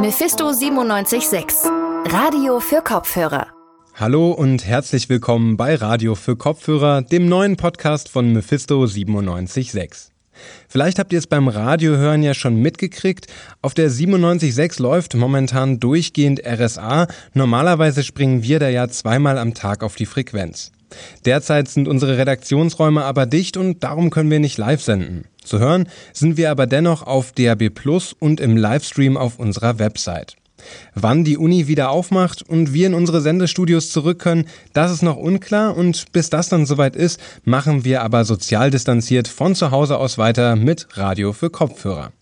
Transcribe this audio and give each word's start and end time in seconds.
Mephisto 0.00 0.52
976 0.52 1.68
Radio 2.04 2.60
für 2.60 2.82
Kopfhörer. 2.82 3.48
Hallo 3.96 4.30
und 4.30 4.64
herzlich 4.64 5.08
willkommen 5.08 5.56
bei 5.56 5.74
Radio 5.74 6.14
für 6.14 6.36
Kopfhörer, 6.36 7.02
dem 7.02 7.28
neuen 7.28 7.56
Podcast 7.56 8.08
von 8.08 8.32
Mephisto 8.32 8.86
976. 8.86 10.12
Vielleicht 10.68 11.00
habt 11.00 11.12
ihr 11.12 11.18
es 11.18 11.26
beim 11.26 11.48
Radiohören 11.48 12.22
ja 12.22 12.34
schon 12.34 12.62
mitgekriegt. 12.62 13.26
Auf 13.60 13.74
der 13.74 13.90
97.6 13.90 14.80
läuft 14.80 15.16
momentan 15.16 15.80
durchgehend 15.80 16.42
RSA. 16.46 17.08
Normalerweise 17.34 18.04
springen 18.04 18.44
wir 18.44 18.60
da 18.60 18.68
ja 18.68 18.86
zweimal 18.86 19.36
am 19.36 19.52
Tag 19.52 19.82
auf 19.82 19.96
die 19.96 20.06
Frequenz. 20.06 20.70
Derzeit 21.24 21.68
sind 21.68 21.88
unsere 21.88 22.18
Redaktionsräume 22.18 23.04
aber 23.04 23.26
dicht 23.26 23.56
und 23.56 23.82
darum 23.82 24.10
können 24.10 24.30
wir 24.30 24.40
nicht 24.40 24.58
live 24.58 24.82
senden. 24.82 25.24
Zu 25.44 25.58
hören 25.58 25.88
sind 26.12 26.36
wir 26.36 26.50
aber 26.50 26.66
dennoch 26.66 27.02
auf 27.02 27.32
DAB 27.32 27.70
Plus 27.70 28.14
und 28.18 28.40
im 28.40 28.56
Livestream 28.56 29.16
auf 29.16 29.38
unserer 29.38 29.78
Website. 29.78 30.36
Wann 30.94 31.24
die 31.24 31.38
Uni 31.38 31.68
wieder 31.68 31.90
aufmacht 31.90 32.42
und 32.42 32.72
wir 32.72 32.88
in 32.88 32.94
unsere 32.94 33.20
Sendestudios 33.20 33.90
zurück 33.90 34.18
können, 34.18 34.46
das 34.72 34.90
ist 34.92 35.02
noch 35.02 35.16
unklar 35.16 35.76
und 35.76 36.12
bis 36.12 36.30
das 36.30 36.48
dann 36.48 36.66
soweit 36.66 36.96
ist, 36.96 37.20
machen 37.44 37.84
wir 37.84 38.02
aber 38.02 38.24
sozial 38.24 38.70
distanziert 38.70 39.28
von 39.28 39.54
zu 39.54 39.70
Hause 39.70 39.98
aus 39.98 40.18
weiter 40.18 40.56
mit 40.56 40.88
Radio 40.96 41.32
für 41.32 41.50
Kopfhörer. 41.50 42.12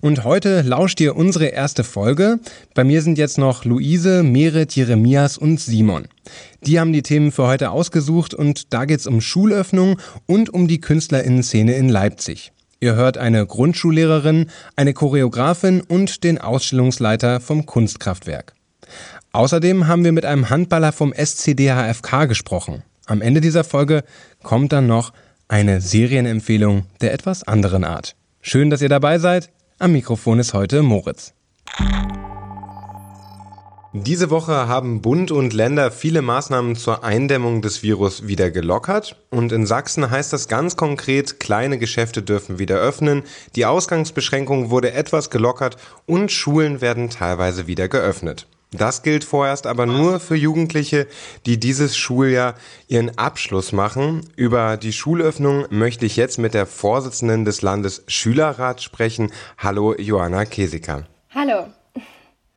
Und 0.00 0.24
heute 0.24 0.62
lauscht 0.62 1.00
ihr 1.00 1.16
unsere 1.16 1.46
erste 1.46 1.84
Folge. 1.84 2.38
Bei 2.74 2.84
mir 2.84 3.02
sind 3.02 3.18
jetzt 3.18 3.38
noch 3.38 3.64
Luise, 3.64 4.22
Merit, 4.22 4.74
Jeremias 4.74 5.38
und 5.38 5.60
Simon. 5.60 6.08
Die 6.62 6.80
haben 6.80 6.92
die 6.92 7.02
Themen 7.02 7.32
für 7.32 7.46
heute 7.46 7.70
ausgesucht 7.70 8.34
und 8.34 8.72
da 8.72 8.84
geht's 8.84 9.06
um 9.06 9.20
Schulöffnung 9.20 9.98
und 10.26 10.50
um 10.50 10.68
die 10.68 10.80
Künstlerinnenszene 10.80 11.74
in 11.74 11.88
Leipzig. 11.88 12.52
Ihr 12.80 12.94
hört 12.94 13.18
eine 13.18 13.44
Grundschullehrerin, 13.44 14.50
eine 14.76 14.94
Choreografin 14.94 15.80
und 15.80 16.22
den 16.22 16.38
Ausstellungsleiter 16.38 17.40
vom 17.40 17.66
Kunstkraftwerk. 17.66 18.54
Außerdem 19.32 19.88
haben 19.88 20.04
wir 20.04 20.12
mit 20.12 20.24
einem 20.24 20.48
Handballer 20.48 20.92
vom 20.92 21.12
SCDHFK 21.12 22.26
gesprochen. 22.26 22.82
Am 23.06 23.20
Ende 23.20 23.40
dieser 23.40 23.64
Folge 23.64 24.04
kommt 24.42 24.72
dann 24.72 24.86
noch 24.86 25.12
eine 25.48 25.80
Serienempfehlung 25.80 26.84
der 27.00 27.12
etwas 27.12 27.42
anderen 27.42 27.84
Art. 27.84 28.14
Schön, 28.40 28.70
dass 28.70 28.82
ihr 28.82 28.88
dabei 28.88 29.18
seid. 29.18 29.50
Am 29.80 29.92
Mikrofon 29.92 30.40
ist 30.40 30.54
heute 30.54 30.82
Moritz. 30.82 31.34
Diese 33.92 34.28
Woche 34.28 34.66
haben 34.66 35.02
Bund 35.02 35.30
und 35.30 35.52
Länder 35.52 35.92
viele 35.92 36.20
Maßnahmen 36.20 36.74
zur 36.74 37.04
Eindämmung 37.04 37.62
des 37.62 37.84
Virus 37.84 38.26
wieder 38.26 38.50
gelockert. 38.50 39.24
Und 39.30 39.52
in 39.52 39.66
Sachsen 39.66 40.10
heißt 40.10 40.32
das 40.32 40.48
ganz 40.48 40.74
konkret, 40.74 41.38
kleine 41.38 41.78
Geschäfte 41.78 42.22
dürfen 42.22 42.58
wieder 42.58 42.78
öffnen, 42.78 43.22
die 43.54 43.66
Ausgangsbeschränkung 43.66 44.70
wurde 44.70 44.90
etwas 44.94 45.30
gelockert 45.30 45.76
und 46.06 46.32
Schulen 46.32 46.80
werden 46.80 47.08
teilweise 47.08 47.68
wieder 47.68 47.86
geöffnet. 47.86 48.48
Das 48.70 49.02
gilt 49.02 49.24
vorerst 49.24 49.66
aber 49.66 49.86
nur 49.86 50.20
für 50.20 50.36
Jugendliche, 50.36 51.06
die 51.46 51.58
dieses 51.58 51.96
Schuljahr 51.96 52.54
ihren 52.86 53.16
Abschluss 53.16 53.72
machen. 53.72 54.20
Über 54.36 54.76
die 54.76 54.92
Schulöffnung 54.92 55.64
möchte 55.70 56.04
ich 56.04 56.16
jetzt 56.16 56.38
mit 56.38 56.52
der 56.52 56.66
Vorsitzenden 56.66 57.46
des 57.46 57.62
Landesschülerrats 57.62 58.82
sprechen. 58.82 59.32
Hallo, 59.56 59.94
Johanna 59.94 60.44
Kesiker. 60.44 61.06
Hallo. 61.34 61.68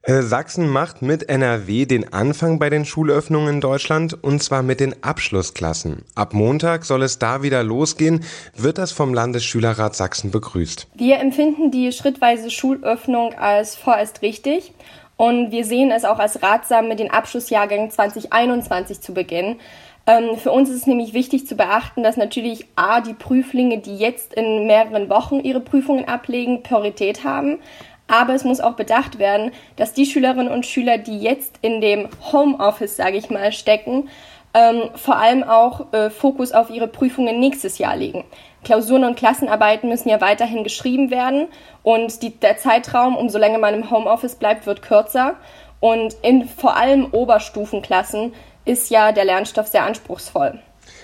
Äh, 0.04 0.24
Sachsen 0.24 0.68
macht 0.68 1.02
mit 1.02 1.30
NRW 1.30 1.86
den 1.86 2.12
Anfang 2.12 2.60
bei 2.60 2.70
den 2.70 2.86
Schulöffnungen 2.86 3.56
in 3.56 3.62
Deutschland 3.62 4.22
und 4.22 4.42
zwar 4.42 4.64
mit 4.64 4.80
den 4.80 5.04
Abschlussklassen. 5.04 6.04
Ab 6.16 6.34
Montag 6.34 6.86
soll 6.86 7.04
es 7.04 7.20
da 7.20 7.44
wieder 7.44 7.64
losgehen. 7.64 8.26
Wird 8.58 8.80
das 8.80 8.92
vom 8.92 9.14
Landesschülerrat 9.14 9.96
Sachsen 9.96 10.32
begrüßt? 10.32 10.88
Wir 10.96 11.20
empfinden 11.20 11.70
die 11.72 11.92
schrittweise 11.92 12.50
Schulöffnung 12.50 13.36
als 13.36 13.76
vorerst 13.76 14.24
richtig 14.24 14.74
und 15.22 15.52
wir 15.52 15.66
sehen 15.66 15.92
es 15.92 16.04
auch 16.04 16.18
als 16.18 16.42
ratsam, 16.42 16.88
mit 16.88 16.98
den 16.98 17.12
Abschlussjahrgängen 17.12 17.92
2021 17.92 19.02
zu 19.02 19.14
beginnen. 19.14 19.60
Ähm, 20.08 20.36
für 20.36 20.52
uns 20.52 20.68
ist 20.68 20.78
es 20.78 20.88
nämlich 20.88 21.14
wichtig 21.14 21.46
zu 21.46 21.56
beachten, 21.56 22.02
dass 22.02 22.18
natürlich 22.18 22.66
A, 22.76 23.02
die 23.02 23.14
Prüflinge, 23.14 23.78
die 23.78 23.98
jetzt 23.98 24.34
in 24.34 24.66
mehreren 24.66 25.12
Wochen 25.12 25.40
ihre 25.40 25.60
Prüfungen 25.60 26.08
ablegen, 26.08 26.64
Priorität 26.64 27.24
haben. 27.24 27.60
Aber 28.08 28.34
es 28.34 28.46
muss 28.46 28.62
auch 28.62 28.74
bedacht 28.74 29.20
werden, 29.20 29.52
dass 29.76 29.94
die 29.94 30.08
Schülerinnen 30.08 30.52
und 30.52 30.66
Schüler, 30.66 30.98
die 30.98 31.20
jetzt 31.20 31.60
in 31.62 31.82
dem 31.82 32.10
Homeoffice, 32.32 32.96
sage 32.96 33.18
ich 33.18 33.30
mal, 33.30 33.52
stecken, 33.52 34.10
ähm, 34.56 34.90
vor 34.96 35.18
allem 35.18 35.44
auch 35.44 35.94
äh, 35.94 36.10
Fokus 36.10 36.52
auf 36.52 36.72
ihre 36.72 36.88
Prüfungen 36.88 37.40
nächstes 37.40 37.78
Jahr 37.78 37.96
legen. 37.96 38.24
Klausuren 38.64 39.04
und 39.04 39.16
Klassenarbeiten 39.16 39.90
müssen 39.90 40.10
ja 40.10 40.22
weiterhin 40.22 40.64
geschrieben 40.64 41.10
werden 41.10 41.48
und 41.84 42.22
die, 42.22 42.40
der 42.40 42.58
Zeitraum, 42.58 43.16
umso 43.16 43.38
länger 43.38 43.58
man 43.58 43.74
im 43.74 43.90
Homeoffice 43.90 44.36
bleibt, 44.36 44.66
wird 44.66 44.82
kürzer. 44.82 45.36
Und 45.80 46.14
in 46.22 46.48
vor 46.48 46.78
allem 46.78 47.08
Oberstufenklassen 47.12 48.34
ist 48.66 48.92
ja 48.92 49.12
der 49.12 49.26
Lernstoff 49.26 49.68
sehr 49.68 49.84
anspruchsvoll. 49.84 50.60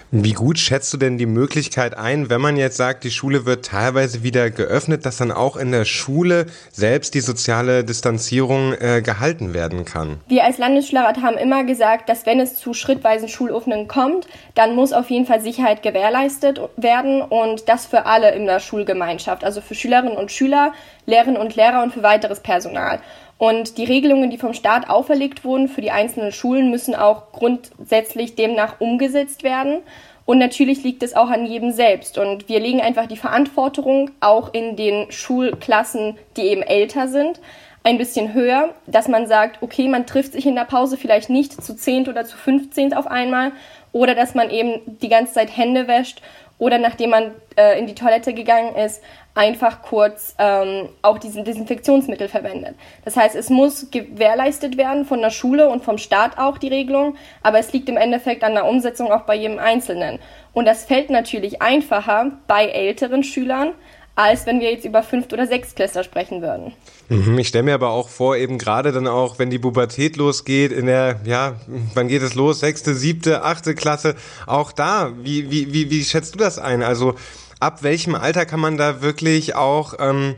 Wie 0.09 0.31
gut 0.31 0.57
schätzt 0.57 0.93
du 0.93 0.97
denn 0.97 1.17
die 1.17 1.25
Möglichkeit 1.25 1.97
ein, 1.97 2.29
wenn 2.29 2.39
man 2.39 2.55
jetzt 2.55 2.77
sagt, 2.77 3.03
die 3.03 3.11
Schule 3.11 3.45
wird 3.45 3.65
teilweise 3.65 4.23
wieder 4.23 4.49
geöffnet, 4.49 5.05
dass 5.05 5.17
dann 5.17 5.33
auch 5.33 5.57
in 5.57 5.73
der 5.73 5.83
Schule 5.83 6.45
selbst 6.71 7.13
die 7.13 7.19
soziale 7.19 7.83
Distanzierung 7.83 8.73
äh, 8.73 9.01
gehalten 9.01 9.53
werden 9.53 9.83
kann? 9.83 10.21
Wir 10.29 10.45
als 10.45 10.59
Landesschulrat 10.59 11.21
haben 11.21 11.37
immer 11.37 11.65
gesagt, 11.65 12.07
dass 12.07 12.25
wenn 12.25 12.39
es 12.39 12.55
zu 12.55 12.73
schrittweisen 12.73 13.27
Schulöffnungen 13.27 13.89
kommt, 13.89 14.27
dann 14.55 14.75
muss 14.75 14.93
auf 14.93 15.09
jeden 15.09 15.25
Fall 15.25 15.41
Sicherheit 15.41 15.83
gewährleistet 15.83 16.61
werden 16.77 17.21
und 17.21 17.67
das 17.67 17.85
für 17.85 18.05
alle 18.05 18.31
in 18.31 18.45
der 18.45 18.61
Schulgemeinschaft, 18.61 19.43
also 19.43 19.59
für 19.59 19.75
Schülerinnen 19.75 20.15
und 20.15 20.31
Schüler, 20.31 20.71
Lehrerinnen 21.05 21.41
und 21.41 21.57
Lehrer 21.57 21.83
und 21.83 21.93
für 21.93 22.03
weiteres 22.03 22.39
Personal. 22.39 23.01
Und 23.37 23.77
die 23.77 23.85
Regelungen, 23.85 24.29
die 24.29 24.37
vom 24.37 24.53
Staat 24.53 24.89
auferlegt 24.89 25.43
wurden 25.43 25.67
für 25.67 25.81
die 25.81 25.91
einzelnen 25.91 26.31
Schulen, 26.31 26.71
müssen 26.71 26.95
auch 26.95 27.31
grundsätzlich 27.31 28.35
demnach 28.35 28.81
umgesetzt 28.81 29.43
werden. 29.43 29.81
Und 30.25 30.39
natürlich 30.39 30.83
liegt 30.83 31.03
es 31.03 31.15
auch 31.15 31.29
an 31.29 31.45
jedem 31.45 31.71
selbst. 31.71 32.17
Und 32.17 32.49
wir 32.49 32.59
legen 32.59 32.81
einfach 32.81 33.05
die 33.05 33.15
Verantwortung 33.15 34.11
auch 34.19 34.53
in 34.53 34.75
den 34.75 35.11
Schulklassen, 35.11 36.17
die 36.35 36.41
eben 36.41 36.63
älter 36.63 37.07
sind, 37.07 37.39
ein 37.83 37.97
bisschen 37.97 38.33
höher, 38.33 38.73
dass 38.87 39.07
man 39.07 39.27
sagt, 39.27 39.63
okay, 39.63 39.87
man 39.87 40.05
trifft 40.05 40.33
sich 40.33 40.45
in 40.45 40.55
der 40.55 40.65
Pause 40.65 40.97
vielleicht 40.97 41.29
nicht 41.29 41.63
zu 41.63 41.73
zehnt 41.73 42.09
oder 42.09 42.25
zu 42.25 42.35
fünfzehnt 42.35 42.97
auf 42.97 43.07
einmal 43.07 43.53
oder 43.93 44.13
dass 44.13 44.35
man 44.35 44.49
eben 44.49 44.81
die 44.85 45.07
ganze 45.07 45.33
Zeit 45.33 45.55
Hände 45.55 45.87
wäscht 45.87 46.21
oder 46.59 46.79
nachdem 46.79 47.11
man 47.11 47.31
äh, 47.55 47.77
in 47.79 47.87
die 47.87 47.95
Toilette 47.95 48.33
gegangen 48.33 48.75
ist, 48.75 49.01
einfach 49.35 49.83
kurz 49.83 50.35
ähm, 50.39 50.89
auch 51.03 51.19
diesen 51.19 51.45
Desinfektionsmittel 51.45 52.27
verwendet. 52.27 52.75
Das 53.05 53.15
heißt, 53.15 53.35
es 53.35 53.49
muss 53.49 53.91
gewährleistet 53.91 54.77
werden 54.77 55.05
von 55.05 55.21
der 55.21 55.29
Schule 55.29 55.69
und 55.69 55.83
vom 55.83 55.99
Staat 55.99 56.39
auch 56.39 56.57
die 56.57 56.69
Regelung, 56.69 57.15
aber 57.43 57.59
es 57.59 57.71
liegt 57.71 57.87
im 57.89 57.97
Endeffekt 57.97 58.43
an 58.43 58.53
der 58.53 58.65
Umsetzung 58.65 59.11
auch 59.11 59.21
bei 59.21 59.35
jedem 59.35 59.59
Einzelnen. 59.59 60.19
Und 60.53 60.65
das 60.65 60.85
fällt 60.85 61.11
natürlich 61.11 61.61
einfacher 61.61 62.31
bei 62.47 62.65
älteren 62.65 63.23
Schülern, 63.23 63.73
als 64.15 64.47
wenn 64.47 64.59
wir 64.59 64.71
jetzt 64.71 64.85
über 64.85 65.03
Fünft- 65.03 65.33
oder 65.33 65.45
Sechstklässler 65.45 66.03
sprechen 66.03 66.41
würden. 66.41 66.73
Mhm, 67.09 67.39
ich 67.39 67.47
stelle 67.47 67.63
mir 67.63 67.73
aber 67.73 67.89
auch 67.89 68.09
vor, 68.09 68.35
eben 68.35 68.57
gerade 68.57 68.91
dann 68.91 69.07
auch, 69.07 69.39
wenn 69.39 69.49
die 69.49 69.59
Pubertät 69.59 70.17
losgeht, 70.17 70.71
in 70.71 70.87
der, 70.87 71.21
ja, 71.23 71.55
wann 71.93 72.09
geht 72.09 72.21
es 72.21 72.35
los? 72.35 72.59
Sechste, 72.59 72.95
siebte, 72.95 73.43
achte 73.43 73.75
Klasse, 73.75 74.15
auch 74.45 74.71
da, 74.71 75.13
wie, 75.21 75.49
wie, 75.49 75.73
wie, 75.73 75.89
wie 75.89 76.03
schätzt 76.03 76.35
du 76.35 76.39
das 76.39 76.59
ein? 76.59 76.83
Also 76.83 77.15
ab 77.59 77.83
welchem 77.83 78.15
Alter 78.15 78.45
kann 78.45 78.59
man 78.59 78.77
da 78.77 79.01
wirklich 79.01 79.55
auch 79.55 79.93
ähm, 79.99 80.35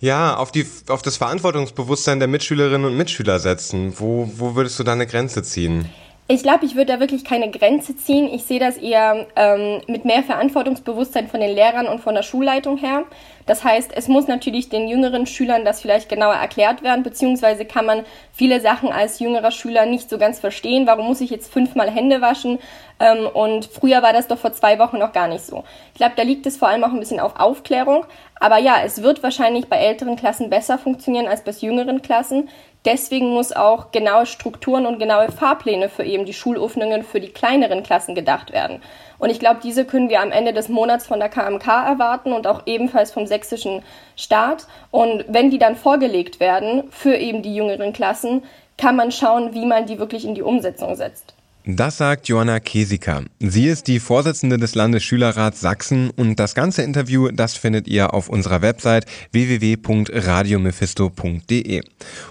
ja, 0.00 0.36
auf, 0.36 0.50
die, 0.50 0.66
auf 0.88 1.02
das 1.02 1.18
Verantwortungsbewusstsein 1.18 2.18
der 2.18 2.28
Mitschülerinnen 2.28 2.86
und 2.86 2.96
Mitschüler 2.96 3.38
setzen? 3.38 3.92
Wo, 3.98 4.32
wo 4.36 4.54
würdest 4.54 4.78
du 4.78 4.84
da 4.84 4.92
eine 4.92 5.06
Grenze 5.06 5.42
ziehen? 5.42 5.90
Ich 6.32 6.44
glaube, 6.44 6.64
ich 6.64 6.76
würde 6.76 6.92
da 6.92 7.00
wirklich 7.00 7.24
keine 7.24 7.50
Grenze 7.50 7.96
ziehen. 7.96 8.32
Ich 8.32 8.44
sehe 8.44 8.60
das 8.60 8.76
eher 8.76 9.26
ähm, 9.34 9.80
mit 9.88 10.04
mehr 10.04 10.22
Verantwortungsbewusstsein 10.22 11.26
von 11.26 11.40
den 11.40 11.52
Lehrern 11.52 11.88
und 11.88 11.98
von 12.00 12.14
der 12.14 12.22
Schulleitung 12.22 12.76
her. 12.76 13.02
Das 13.46 13.64
heißt, 13.64 13.90
es 13.96 14.06
muss 14.06 14.28
natürlich 14.28 14.68
den 14.68 14.86
jüngeren 14.86 15.26
Schülern 15.26 15.64
das 15.64 15.80
vielleicht 15.80 16.08
genauer 16.08 16.34
erklärt 16.34 16.84
werden, 16.84 17.02
beziehungsweise 17.02 17.64
kann 17.64 17.84
man 17.84 18.04
viele 18.32 18.60
Sachen 18.60 18.92
als 18.92 19.18
jüngerer 19.18 19.50
Schüler 19.50 19.86
nicht 19.86 20.08
so 20.08 20.18
ganz 20.18 20.38
verstehen. 20.38 20.86
Warum 20.86 21.08
muss 21.08 21.20
ich 21.20 21.30
jetzt 21.30 21.52
fünfmal 21.52 21.90
Hände 21.90 22.20
waschen? 22.20 22.60
Ähm, 23.00 23.26
und 23.26 23.64
früher 23.64 24.00
war 24.00 24.12
das 24.12 24.28
doch 24.28 24.38
vor 24.38 24.52
zwei 24.52 24.78
Wochen 24.78 24.98
noch 24.98 25.12
gar 25.12 25.26
nicht 25.26 25.44
so. 25.44 25.64
Ich 25.94 25.98
glaube, 25.98 26.12
da 26.14 26.22
liegt 26.22 26.46
es 26.46 26.56
vor 26.56 26.68
allem 26.68 26.84
auch 26.84 26.92
ein 26.92 27.00
bisschen 27.00 27.18
auf 27.18 27.40
Aufklärung. 27.40 28.04
Aber 28.38 28.58
ja, 28.58 28.76
es 28.84 29.02
wird 29.02 29.24
wahrscheinlich 29.24 29.68
bei 29.68 29.78
älteren 29.78 30.14
Klassen 30.14 30.48
besser 30.48 30.78
funktionieren 30.78 31.26
als 31.26 31.42
bei 31.42 31.50
jüngeren 31.50 32.02
Klassen. 32.02 32.48
Deswegen 32.86 33.34
muss 33.34 33.52
auch 33.52 33.90
genaue 33.92 34.24
Strukturen 34.24 34.86
und 34.86 34.98
genaue 34.98 35.30
Fahrpläne 35.30 35.90
für 35.90 36.02
eben 36.02 36.24
die 36.24 36.32
Schulöffnungen 36.32 37.02
für 37.02 37.20
die 37.20 37.28
kleineren 37.28 37.82
Klassen 37.82 38.14
gedacht 38.14 38.52
werden. 38.52 38.80
Und 39.18 39.28
ich 39.28 39.38
glaube, 39.38 39.60
diese 39.62 39.84
können 39.84 40.08
wir 40.08 40.22
am 40.22 40.32
Ende 40.32 40.54
des 40.54 40.70
Monats 40.70 41.06
von 41.06 41.20
der 41.20 41.28
KMK 41.28 41.66
erwarten 41.66 42.32
und 42.32 42.46
auch 42.46 42.62
ebenfalls 42.64 43.12
vom 43.12 43.26
sächsischen 43.26 43.82
Staat. 44.16 44.66
Und 44.90 45.26
wenn 45.28 45.50
die 45.50 45.58
dann 45.58 45.76
vorgelegt 45.76 46.40
werden 46.40 46.84
für 46.90 47.16
eben 47.16 47.42
die 47.42 47.54
jüngeren 47.54 47.92
Klassen, 47.92 48.44
kann 48.78 48.96
man 48.96 49.12
schauen, 49.12 49.52
wie 49.52 49.66
man 49.66 49.84
die 49.84 49.98
wirklich 49.98 50.24
in 50.24 50.34
die 50.34 50.42
Umsetzung 50.42 50.94
setzt. 50.94 51.34
Das 51.66 51.98
sagt 51.98 52.28
Johanna 52.28 52.58
Kesiker. 52.58 53.24
Sie 53.38 53.66
ist 53.66 53.86
die 53.86 54.00
Vorsitzende 54.00 54.56
des 54.56 54.74
Landesschülerrats 54.74 55.60
Sachsen 55.60 56.08
und 56.08 56.40
das 56.40 56.54
ganze 56.54 56.80
Interview, 56.80 57.28
das 57.28 57.54
findet 57.54 57.86
ihr 57.86 58.14
auf 58.14 58.30
unserer 58.30 58.62
Website 58.62 59.04
www.radiomephisto.de. 59.32 61.82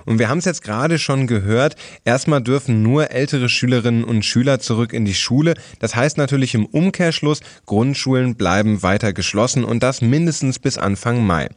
Und 0.06 0.18
wir 0.18 0.30
haben 0.30 0.40
es 0.40 0.46
jetzt 0.46 0.64
gerade 0.64 0.98
schon 0.98 1.28
gehört, 1.28 1.76
erstmal 2.06 2.42
dürfen 2.42 2.82
nur 2.82 3.12
ältere 3.12 3.50
Schülerinnen 3.50 4.04
und 4.04 4.26
Schüler 4.26 4.60
zurück 4.60 4.94
in 4.94 5.06
die 5.06 5.14
Schule. 5.14 5.54
Das 5.78 5.96
heißt 5.96 6.18
natürlich 6.18 6.56
im 6.56 6.66
Umkehrschluss, 6.66 7.42
Grundschulen 7.68 8.34
bleiben 8.34 8.82
weiter 8.82 9.14
geschlossen 9.14 9.64
und 9.64 9.84
das 9.84 10.02
mindestens 10.02 10.58
bis 10.58 10.80
Anfang 10.80 11.24
Mai. 11.24 11.50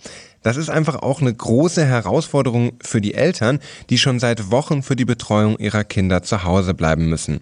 Das 0.43 0.59
ist 0.59 0.69
einfach 0.69 0.97
auch 0.97 1.23
eine 1.23 1.33
große 1.33 1.87
Herausforderung 1.87 2.73
für 2.83 3.01
die 3.01 3.15
Eltern, 3.15 3.61
die 3.89 3.97
schon 3.97 4.19
seit 4.19 4.51
Wochen 4.51 4.83
für 4.83 4.97
die 4.97 5.07
Betreuung 5.07 5.57
ihrer 5.59 5.85
Kinder 5.85 6.23
zu 6.23 6.45
Hause 6.45 6.75
bleiben 6.75 7.09
müssen. 7.09 7.41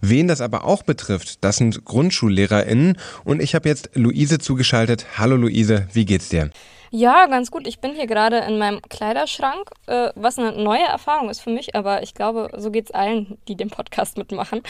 Wen 0.00 0.28
das 0.28 0.40
aber 0.40 0.64
auch 0.64 0.82
betrifft, 0.82 1.44
das 1.44 1.56
sind 1.56 1.84
GrundschullehrerInnen 1.84 2.98
und 3.24 3.42
ich 3.42 3.54
habe 3.54 3.68
jetzt 3.68 3.90
Luise 3.94 4.38
zugeschaltet. 4.38 5.06
Hallo 5.18 5.36
Luise, 5.36 5.88
wie 5.92 6.04
geht's 6.04 6.28
dir? 6.28 6.50
Ja, 6.90 7.26
ganz 7.26 7.50
gut. 7.50 7.66
Ich 7.66 7.80
bin 7.80 7.94
hier 7.94 8.06
gerade 8.06 8.38
in 8.38 8.58
meinem 8.58 8.80
Kleiderschrank, 8.82 9.70
äh, 9.86 10.10
was 10.14 10.38
eine 10.38 10.52
neue 10.52 10.84
Erfahrung 10.84 11.28
ist 11.28 11.40
für 11.40 11.50
mich, 11.50 11.74
aber 11.74 12.02
ich 12.02 12.14
glaube, 12.14 12.50
so 12.56 12.70
geht's 12.70 12.90
allen, 12.90 13.38
die 13.46 13.56
den 13.56 13.68
Podcast 13.68 14.16
mitmachen. 14.16 14.62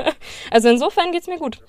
also 0.50 0.68
insofern 0.68 1.12
geht's 1.12 1.28
mir 1.28 1.38
gut. 1.38 1.60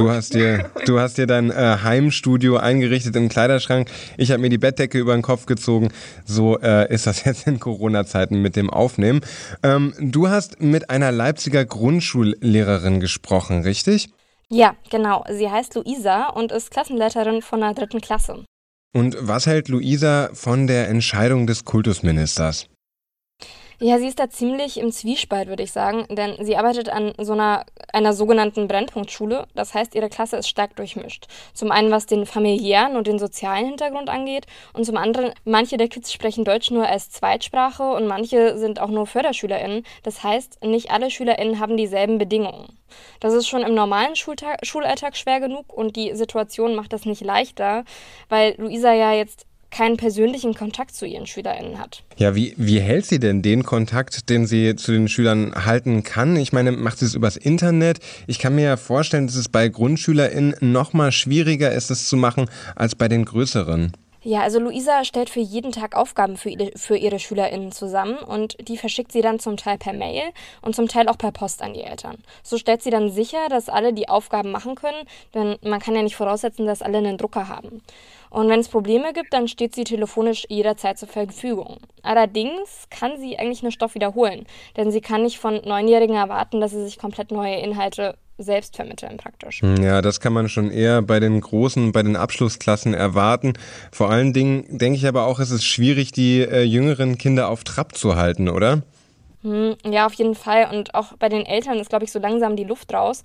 Du 0.00 0.08
hast 0.08 0.32
dir, 0.32 0.70
du 0.86 0.98
hast 0.98 1.18
dir 1.18 1.26
dein 1.26 1.50
äh, 1.50 1.76
Heimstudio 1.82 2.56
eingerichtet 2.56 3.16
im 3.16 3.28
Kleiderschrank. 3.28 3.90
Ich 4.16 4.30
habe 4.30 4.40
mir 4.40 4.48
die 4.48 4.56
Bettdecke 4.56 4.98
über 4.98 5.12
den 5.12 5.20
Kopf 5.20 5.44
gezogen. 5.44 5.90
So 6.24 6.58
äh, 6.58 6.90
ist 6.90 7.06
das 7.06 7.24
jetzt 7.26 7.46
in 7.46 7.60
Corona-Zeiten 7.60 8.40
mit 8.40 8.56
dem 8.56 8.70
Aufnehmen. 8.70 9.20
Ähm, 9.62 9.92
du 10.00 10.30
hast 10.30 10.62
mit 10.62 10.88
einer 10.88 11.12
Leipziger 11.12 11.66
Grundschullehrerin 11.66 13.00
gesprochen, 13.00 13.60
richtig? 13.60 14.08
Ja, 14.48 14.74
genau. 14.90 15.22
Sie 15.30 15.50
heißt 15.50 15.74
Luisa 15.74 16.28
und 16.28 16.50
ist 16.50 16.70
Klassenleiterin 16.70 17.42
von 17.42 17.60
der 17.60 17.74
dritten 17.74 18.00
Klasse. 18.00 18.46
Und 18.94 19.18
was 19.20 19.46
hält 19.46 19.68
Luisa 19.68 20.30
von 20.32 20.66
der 20.66 20.88
Entscheidung 20.88 21.46
des 21.46 21.66
Kultusministers? 21.66 22.68
Ja, 23.82 23.98
sie 23.98 24.08
ist 24.08 24.18
da 24.18 24.28
ziemlich 24.28 24.76
im 24.76 24.92
Zwiespalt, 24.92 25.48
würde 25.48 25.62
ich 25.62 25.72
sagen, 25.72 26.04
denn 26.10 26.36
sie 26.44 26.54
arbeitet 26.54 26.90
an 26.90 27.14
so 27.16 27.32
einer, 27.32 27.64
einer 27.94 28.12
sogenannten 28.12 28.68
Brennpunktschule. 28.68 29.46
Das 29.54 29.72
heißt, 29.72 29.94
ihre 29.94 30.10
Klasse 30.10 30.36
ist 30.36 30.50
stark 30.50 30.76
durchmischt. 30.76 31.28
Zum 31.54 31.72
einen, 31.72 31.90
was 31.90 32.04
den 32.04 32.26
familiären 32.26 32.96
und 32.96 33.06
den 33.06 33.18
sozialen 33.18 33.64
Hintergrund 33.64 34.10
angeht 34.10 34.46
und 34.74 34.84
zum 34.84 34.98
anderen, 34.98 35.32
manche 35.46 35.78
der 35.78 35.88
Kids 35.88 36.12
sprechen 36.12 36.44
Deutsch 36.44 36.70
nur 36.70 36.86
als 36.86 37.08
Zweitsprache 37.08 37.94
und 37.94 38.06
manche 38.06 38.58
sind 38.58 38.80
auch 38.80 38.90
nur 38.90 39.06
FörderschülerInnen. 39.06 39.84
Das 40.02 40.22
heißt, 40.22 40.62
nicht 40.62 40.90
alle 40.90 41.10
SchülerInnen 41.10 41.58
haben 41.58 41.78
dieselben 41.78 42.18
Bedingungen. 42.18 42.78
Das 43.20 43.32
ist 43.32 43.48
schon 43.48 43.62
im 43.62 43.74
normalen 43.74 44.14
Schultag, 44.14 44.66
Schulalltag 44.66 45.16
schwer 45.16 45.40
genug 45.40 45.72
und 45.72 45.96
die 45.96 46.14
Situation 46.14 46.74
macht 46.74 46.92
das 46.92 47.06
nicht 47.06 47.22
leichter, 47.22 47.84
weil 48.28 48.56
Luisa 48.58 48.92
ja 48.92 49.14
jetzt 49.14 49.46
keinen 49.70 49.96
persönlichen 49.96 50.54
Kontakt 50.54 50.94
zu 50.94 51.06
ihren 51.06 51.26
SchülerInnen 51.26 51.78
hat. 51.78 52.02
Ja, 52.16 52.34
wie, 52.34 52.54
wie 52.56 52.80
hält 52.80 53.06
sie 53.06 53.18
denn 53.18 53.42
den 53.42 53.62
Kontakt, 53.62 54.28
den 54.28 54.46
sie 54.46 54.76
zu 54.76 54.92
den 54.92 55.08
Schülern 55.08 55.54
halten 55.54 56.02
kann? 56.02 56.36
Ich 56.36 56.52
meine, 56.52 56.72
macht 56.72 56.98
sie 56.98 57.06
es 57.06 57.14
übers 57.14 57.36
Internet? 57.36 57.98
Ich 58.26 58.38
kann 58.38 58.54
mir 58.54 58.64
ja 58.64 58.76
vorstellen, 58.76 59.26
dass 59.26 59.36
es 59.36 59.48
bei 59.48 59.68
GrundschülerInnen 59.68 60.56
noch 60.60 60.92
mal 60.92 61.12
schwieriger 61.12 61.72
ist, 61.72 61.90
es 61.90 62.08
zu 62.08 62.16
machen, 62.16 62.46
als 62.76 62.94
bei 62.94 63.08
den 63.08 63.24
größeren. 63.24 63.92
Ja, 64.22 64.40
also 64.42 64.58
Luisa 64.58 65.04
stellt 65.04 65.30
für 65.30 65.40
jeden 65.40 65.72
Tag 65.72 65.96
Aufgaben 65.96 66.36
für 66.36 66.50
ihre, 66.50 66.72
für 66.76 66.96
ihre 66.96 67.18
SchülerInnen 67.18 67.72
zusammen 67.72 68.18
und 68.18 68.56
die 68.68 68.76
verschickt 68.76 69.12
sie 69.12 69.22
dann 69.22 69.38
zum 69.38 69.56
Teil 69.56 69.78
per 69.78 69.94
Mail 69.94 70.24
und 70.60 70.76
zum 70.76 70.88
Teil 70.88 71.08
auch 71.08 71.16
per 71.16 71.32
Post 71.32 71.62
an 71.62 71.72
die 71.72 71.82
Eltern. 71.82 72.18
So 72.42 72.58
stellt 72.58 72.82
sie 72.82 72.90
dann 72.90 73.10
sicher, 73.10 73.48
dass 73.48 73.70
alle 73.70 73.94
die 73.94 74.10
Aufgaben 74.10 74.50
machen 74.50 74.74
können, 74.74 75.06
denn 75.32 75.56
man 75.62 75.80
kann 75.80 75.94
ja 75.94 76.02
nicht 76.02 76.16
voraussetzen, 76.16 76.66
dass 76.66 76.82
alle 76.82 76.98
einen 76.98 77.16
Drucker 77.16 77.48
haben. 77.48 77.80
Und 78.28 78.50
wenn 78.50 78.60
es 78.60 78.68
Probleme 78.68 79.14
gibt, 79.14 79.32
dann 79.32 79.48
steht 79.48 79.74
sie 79.74 79.84
telefonisch 79.84 80.44
jederzeit 80.50 80.98
zur 80.98 81.08
Verfügung. 81.08 81.78
Allerdings 82.02 82.88
kann 82.90 83.18
sie 83.18 83.38
eigentlich 83.38 83.62
nur 83.62 83.72
Stoff 83.72 83.94
wiederholen, 83.94 84.46
denn 84.76 84.90
sie 84.90 85.00
kann 85.00 85.22
nicht 85.22 85.38
von 85.38 85.62
Neunjährigen 85.64 86.16
erwarten, 86.16 86.60
dass 86.60 86.72
sie 86.72 86.84
sich 86.84 86.98
komplett 86.98 87.30
neue 87.30 87.56
Inhalte 87.56 88.16
selbst 88.42 88.76
vermitteln 88.76 89.16
praktisch. 89.16 89.62
Hm, 89.62 89.82
ja, 89.82 90.02
das 90.02 90.20
kann 90.20 90.32
man 90.32 90.48
schon 90.48 90.70
eher 90.70 91.02
bei 91.02 91.20
den 91.20 91.40
großen, 91.40 91.92
bei 91.92 92.02
den 92.02 92.16
Abschlussklassen 92.16 92.94
erwarten. 92.94 93.54
Vor 93.92 94.10
allen 94.10 94.32
Dingen 94.32 94.64
denke 94.68 94.96
ich 94.98 95.06
aber 95.06 95.24
auch, 95.24 95.38
es 95.38 95.50
ist 95.50 95.64
schwierig, 95.64 96.12
die 96.12 96.40
äh, 96.40 96.62
jüngeren 96.62 97.18
Kinder 97.18 97.48
auf 97.48 97.64
Trab 97.64 97.96
zu 97.96 98.16
halten, 98.16 98.48
oder? 98.48 98.82
Hm, 99.42 99.76
ja, 99.86 100.06
auf 100.06 100.12
jeden 100.14 100.34
Fall. 100.34 100.68
Und 100.70 100.94
auch 100.94 101.14
bei 101.18 101.28
den 101.28 101.46
Eltern 101.46 101.78
ist, 101.78 101.88
glaube 101.88 102.04
ich, 102.04 102.12
so 102.12 102.18
langsam 102.18 102.56
die 102.56 102.64
Luft 102.64 102.92
raus. 102.92 103.22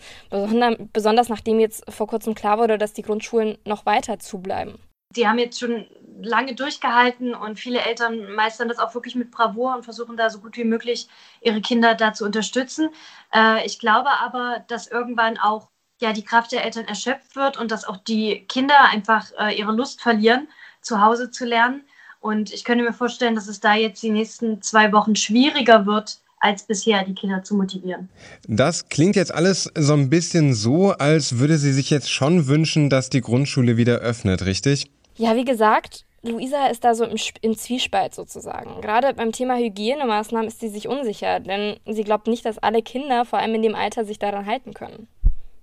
Besonders 0.94 1.29
nachdem 1.29 1.59
jetzt 1.59 1.83
vor 1.91 2.07
kurzem 2.07 2.35
klar 2.35 2.57
wurde, 2.57 2.77
dass 2.77 2.94
die 2.94 3.01
Grundschulen 3.01 3.57
noch 3.65 3.85
weiter 3.85 4.19
zubleiben. 4.19 4.75
Die 5.15 5.27
haben 5.27 5.39
jetzt 5.39 5.59
schon 5.59 5.85
lange 6.21 6.56
durchgehalten 6.56 7.33
und 7.33 7.59
viele 7.59 7.79
Eltern 7.79 8.31
meistern 8.33 8.69
das 8.69 8.79
auch 8.79 8.94
wirklich 8.94 9.15
mit 9.15 9.31
Bravour 9.31 9.75
und 9.75 9.83
versuchen 9.83 10.17
da 10.17 10.29
so 10.29 10.39
gut 10.39 10.57
wie 10.57 10.63
möglich 10.63 11.07
ihre 11.41 11.62
Kinder 11.62 11.95
da 11.95 12.13
zu 12.13 12.25
unterstützen. 12.25 12.89
Äh, 13.33 13.65
ich 13.65 13.79
glaube 13.79 14.09
aber, 14.21 14.63
dass 14.67 14.88
irgendwann 14.88 15.38
auch 15.38 15.69
ja, 16.01 16.13
die 16.13 16.23
Kraft 16.23 16.51
der 16.51 16.63
Eltern 16.65 16.85
erschöpft 16.85 17.35
wird 17.35 17.57
und 17.57 17.71
dass 17.71 17.85
auch 17.85 17.97
die 17.97 18.45
Kinder 18.47 18.89
einfach 18.91 19.31
äh, 19.39 19.57
ihre 19.57 19.73
Lust 19.73 20.01
verlieren, 20.01 20.47
zu 20.81 21.01
Hause 21.01 21.31
zu 21.31 21.45
lernen. 21.45 21.83
Und 22.19 22.51
ich 22.53 22.63
könnte 22.63 22.83
mir 22.83 22.94
vorstellen, 22.94 23.35
dass 23.35 23.47
es 23.47 23.59
da 23.59 23.75
jetzt 23.75 24.01
die 24.01 24.09
nächsten 24.09 24.62
zwei 24.62 24.91
Wochen 24.91 25.15
schwieriger 25.15 25.85
wird, 25.85 26.19
als 26.39 26.63
bisher 26.63 27.03
die 27.03 27.13
Kinder 27.13 27.44
zu 27.44 27.56
motivieren. 27.56 28.09
Das 28.47 28.89
klingt 28.89 29.15
jetzt 29.15 29.33
alles 29.33 29.71
so 29.75 29.94
ein 29.94 30.09
bisschen 30.09 30.53
so, 30.53 30.91
als 30.91 31.39
würde 31.39 31.57
sie 31.57 31.71
sich 31.71 31.89
jetzt 31.89 32.12
schon 32.12 32.47
wünschen, 32.47 32.89
dass 32.89 33.09
die 33.09 33.21
Grundschule 33.21 33.77
wieder 33.77 33.97
öffnet, 33.97 34.45
richtig? 34.45 34.91
Ja, 35.17 35.35
wie 35.35 35.45
gesagt, 35.45 36.06
Luisa 36.23 36.67
ist 36.67 36.83
da 36.83 36.95
so 36.95 37.06
im, 37.06 37.17
im, 37.41 37.56
Zwiespalt 37.56 38.13
sozusagen. 38.15 38.81
Gerade 38.81 39.13
beim 39.13 39.31
Thema 39.31 39.57
Hygienemaßnahmen 39.57 40.47
ist 40.47 40.59
sie 40.59 40.69
sich 40.69 40.88
unsicher, 40.88 41.39
denn 41.39 41.79
sie 41.85 42.03
glaubt 42.03 42.27
nicht, 42.27 42.45
dass 42.45 42.57
alle 42.57 42.81
Kinder, 42.81 43.25
vor 43.25 43.39
allem 43.39 43.56
in 43.56 43.62
dem 43.62 43.75
Alter, 43.75 44.06
sich 44.06 44.19
daran 44.19 44.45
halten 44.45 44.73
können. 44.73 45.07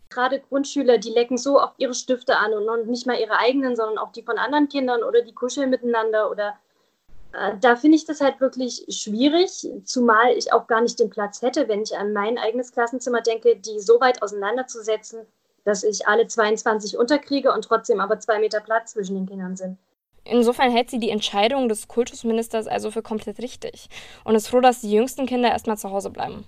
Gerade 0.09 0.41
Grundschüler, 0.41 0.99
die 0.99 1.11
lecken 1.11 1.37
so 1.37 1.61
oft 1.61 1.75
ihre 1.79 1.95
Stifte 1.95 2.37
an 2.37 2.53
und 2.53 2.87
nicht 2.89 3.07
mal 3.07 3.19
ihre 3.19 3.39
eigenen, 3.39 3.77
sondern 3.77 3.99
auch 3.99 4.13
die 4.13 4.23
von 4.23 4.39
anderen 4.39 4.69
Kindern 4.69 5.03
oder 5.03 5.23
die 5.23 5.33
kuscheln 5.33 5.71
miteinander 5.71 6.31
oder 6.31 6.55
äh, 7.33 7.55
da 7.61 7.77
finde 7.77 7.97
ich 7.97 8.05
das 8.05 8.21
halt 8.21 8.41
wirklich 8.41 8.85
schwierig, 8.89 9.69
zumal 9.85 10.33
ich 10.37 10.53
auch 10.53 10.67
gar 10.67 10.83
nicht 10.83 11.01
den 11.01 11.11
Platz 11.11 11.43
hätte, 11.43 11.67
wenn 11.69 11.83
ich 11.83 11.97
an 11.97 12.13
mein 12.13 12.39
eigenes 12.39 12.73
Klassenzimmer 12.73 13.23
denke, 13.23 13.57
die 13.57 13.81
so 13.81 14.01
weit 14.01 14.23
auseinanderzusetzen, 14.23 15.27
dass 15.65 15.85
ich 15.85 16.07
alle 16.07 16.27
22 16.27 16.97
unterkriege 16.97 17.53
und 17.53 17.65
trotzdem 17.65 18.01
aber 18.01 18.19
zwei 18.21 18.39
Meter 18.39 18.61
Platz 18.61 18.93
zwischen 18.93 19.15
den 19.15 19.27
Kindern 19.27 19.57
sind. 19.57 19.79
Insofern 20.25 20.71
hält 20.71 20.91
sie 20.91 21.01
die 21.01 21.11
Entscheidung 21.11 21.69
des 21.69 21.89
Kultusministers 21.89 22.67
also 22.67 22.91
für 22.91 23.03
komplett 23.03 23.39
richtig 23.39 23.89
und 24.25 24.35
ist 24.35 24.49
froh, 24.49 24.61
dass 24.61 24.81
die 24.81 24.93
jüngsten 24.93 25.27
Kinder 25.27 25.51
erstmal 25.51 25.77
zu 25.77 25.91
Hause 25.91 26.11
bleiben. 26.11 26.45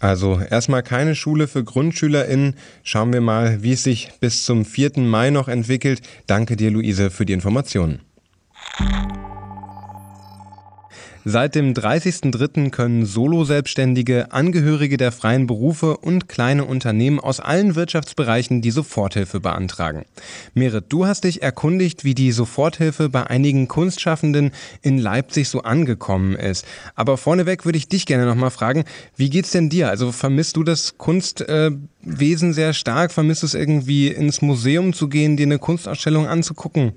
Also 0.00 0.40
erstmal 0.40 0.82
keine 0.82 1.14
Schule 1.14 1.46
für 1.46 1.62
GrundschülerInnen. 1.62 2.56
Schauen 2.82 3.12
wir 3.12 3.20
mal, 3.20 3.62
wie 3.62 3.72
es 3.72 3.84
sich 3.84 4.12
bis 4.20 4.44
zum 4.44 4.64
4. 4.64 4.98
Mai 4.98 5.30
noch 5.30 5.48
entwickelt. 5.48 6.02
Danke 6.26 6.56
dir, 6.56 6.70
Luise, 6.70 7.10
für 7.10 7.24
die 7.24 7.32
Informationen. 7.32 8.00
Seit 11.28 11.56
dem 11.56 11.74
30.03. 11.74 12.70
können 12.70 13.04
Solo-Selbstständige, 13.04 14.30
Angehörige 14.30 14.96
der 14.96 15.10
freien 15.10 15.48
Berufe 15.48 15.96
und 15.96 16.28
kleine 16.28 16.64
Unternehmen 16.64 17.18
aus 17.18 17.40
allen 17.40 17.74
Wirtschaftsbereichen 17.74 18.62
die 18.62 18.70
Soforthilfe 18.70 19.40
beantragen. 19.40 20.04
Merit, 20.54 20.84
du 20.90 21.04
hast 21.04 21.24
dich 21.24 21.42
erkundigt, 21.42 22.04
wie 22.04 22.14
die 22.14 22.30
Soforthilfe 22.30 23.08
bei 23.08 23.26
einigen 23.26 23.66
Kunstschaffenden 23.66 24.52
in 24.82 24.98
Leipzig 24.98 25.48
so 25.48 25.62
angekommen 25.62 26.36
ist. 26.36 26.64
Aber 26.94 27.16
vorneweg 27.16 27.64
würde 27.64 27.78
ich 27.78 27.88
dich 27.88 28.06
gerne 28.06 28.24
nochmal 28.24 28.52
fragen, 28.52 28.84
wie 29.16 29.28
geht's 29.28 29.50
denn 29.50 29.68
dir? 29.68 29.88
Also 29.88 30.12
vermisst 30.12 30.56
du 30.56 30.62
das 30.62 30.96
Kunstwesen 30.96 32.52
sehr 32.52 32.72
stark? 32.72 33.10
Vermisst 33.10 33.42
du 33.42 33.46
es 33.46 33.54
irgendwie 33.54 34.06
ins 34.06 34.42
Museum 34.42 34.92
zu 34.92 35.08
gehen, 35.08 35.36
dir 35.36 35.46
eine 35.46 35.58
Kunstausstellung 35.58 36.28
anzugucken? 36.28 36.92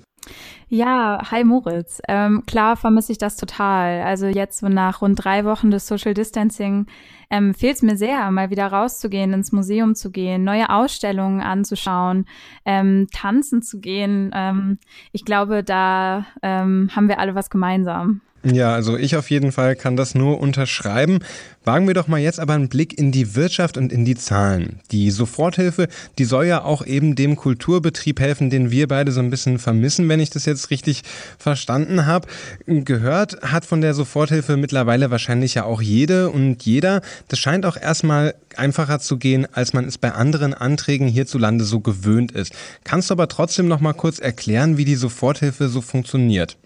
Ja, 0.68 1.20
hi 1.32 1.44
Moritz. 1.44 2.02
Ähm, 2.08 2.44
klar 2.46 2.78
vermisse 2.78 3.12
ich 3.12 3.18
das 3.18 3.38
total. 3.38 4.02
Also 4.04 4.28
jetzt 4.28 4.60
so 4.60 4.70
nach 4.70 5.02
rund 5.02 5.24
drei 5.24 5.44
Wochen 5.46 5.72
des 5.72 5.88
Social 5.88 6.14
Distancing 6.14 6.86
ähm, 7.32 7.54
fehlt 7.54 7.76
es 7.76 7.82
mir 7.82 7.98
sehr, 7.98 8.30
mal 8.32 8.50
wieder 8.50 8.68
rauszugehen, 8.68 9.34
ins 9.34 9.52
Museum 9.52 9.96
zu 9.96 10.12
gehen, 10.12 10.44
neue 10.44 10.70
Ausstellungen 10.70 11.42
anzuschauen, 11.42 12.26
ähm, 12.66 13.08
tanzen 13.12 13.62
zu 13.62 13.80
gehen. 13.80 14.32
Ähm, 14.34 14.80
ich 15.12 15.26
glaube, 15.26 15.64
da 15.64 16.26
ähm, 16.42 16.90
haben 16.96 17.08
wir 17.08 17.20
alle 17.20 17.36
was 17.36 17.50
gemeinsam. 17.50 18.22
Ja, 18.44 18.74
also 18.74 18.96
ich 18.96 19.18
auf 19.18 19.30
jeden 19.30 19.52
Fall 19.52 19.76
kann 19.76 19.98
das 19.98 20.16
nur 20.16 20.40
unterschreiben. 20.40 21.20
Wagen 21.66 21.88
wir 21.88 21.94
doch 21.94 22.08
mal 22.08 22.22
jetzt 22.22 22.40
aber 22.40 22.54
einen 22.54 22.70
Blick 22.70 22.98
in 22.98 23.12
die 23.12 23.36
Wirtschaft 23.36 23.76
und 23.78 23.92
in 23.92 24.06
die 24.06 24.16
Zahlen. 24.16 24.80
Die 24.92 25.12
Soforthilfe, 25.12 25.90
die 26.18 26.24
soll 26.24 26.46
ja 26.46 26.64
auch 26.64 26.86
eben 26.86 27.16
dem 27.16 27.36
Kulturbetrieb 27.36 28.22
helfen, 28.22 28.50
den 28.50 28.72
wir 28.72 28.88
beide 28.88 29.12
so 29.12 29.20
ein 29.20 29.30
bisschen 29.30 29.60
vermissen, 29.60 30.08
wenn 30.08 30.22
ich 30.22 30.30
das 30.30 30.46
jetzt 30.46 30.70
richtig 30.70 31.02
verstanden 31.38 32.06
habe. 32.06 32.30
Gehört 32.66 33.42
hat 33.42 33.66
von 33.66 33.82
der 33.82 33.94
Soforthilfe 33.94 34.56
mittlerweile 34.56 35.12
wahrscheinlich 35.12 35.56
ja 35.56 35.66
auch 35.66 35.82
jede 35.82 36.30
und 36.30 36.64
jeder. 36.64 37.02
Das 37.28 37.40
scheint 37.40 37.66
auch 37.66 37.76
erstmal 37.76 38.36
einfacher 38.56 39.00
zu 39.00 39.18
gehen, 39.18 39.48
als 39.52 39.74
man 39.74 39.84
es 39.84 39.98
bei 39.98 40.14
anderen 40.14 40.54
Anträgen 40.54 41.10
hierzulande 41.10 41.66
so 41.66 41.82
gewöhnt 41.82 42.32
ist. 42.32 42.54
Kannst 42.86 43.10
du 43.10 43.16
aber 43.16 43.28
trotzdem 43.28 43.68
noch 43.68 43.82
mal 43.82 43.94
kurz 43.94 44.20
erklären, 44.20 44.78
wie 44.78 44.86
die 44.86 44.96
Soforthilfe 44.96 45.68
so 45.68 45.82
funktioniert? 45.82 46.58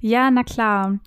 Ja, 0.00 0.30
na 0.30 0.42
klar. 0.44 0.98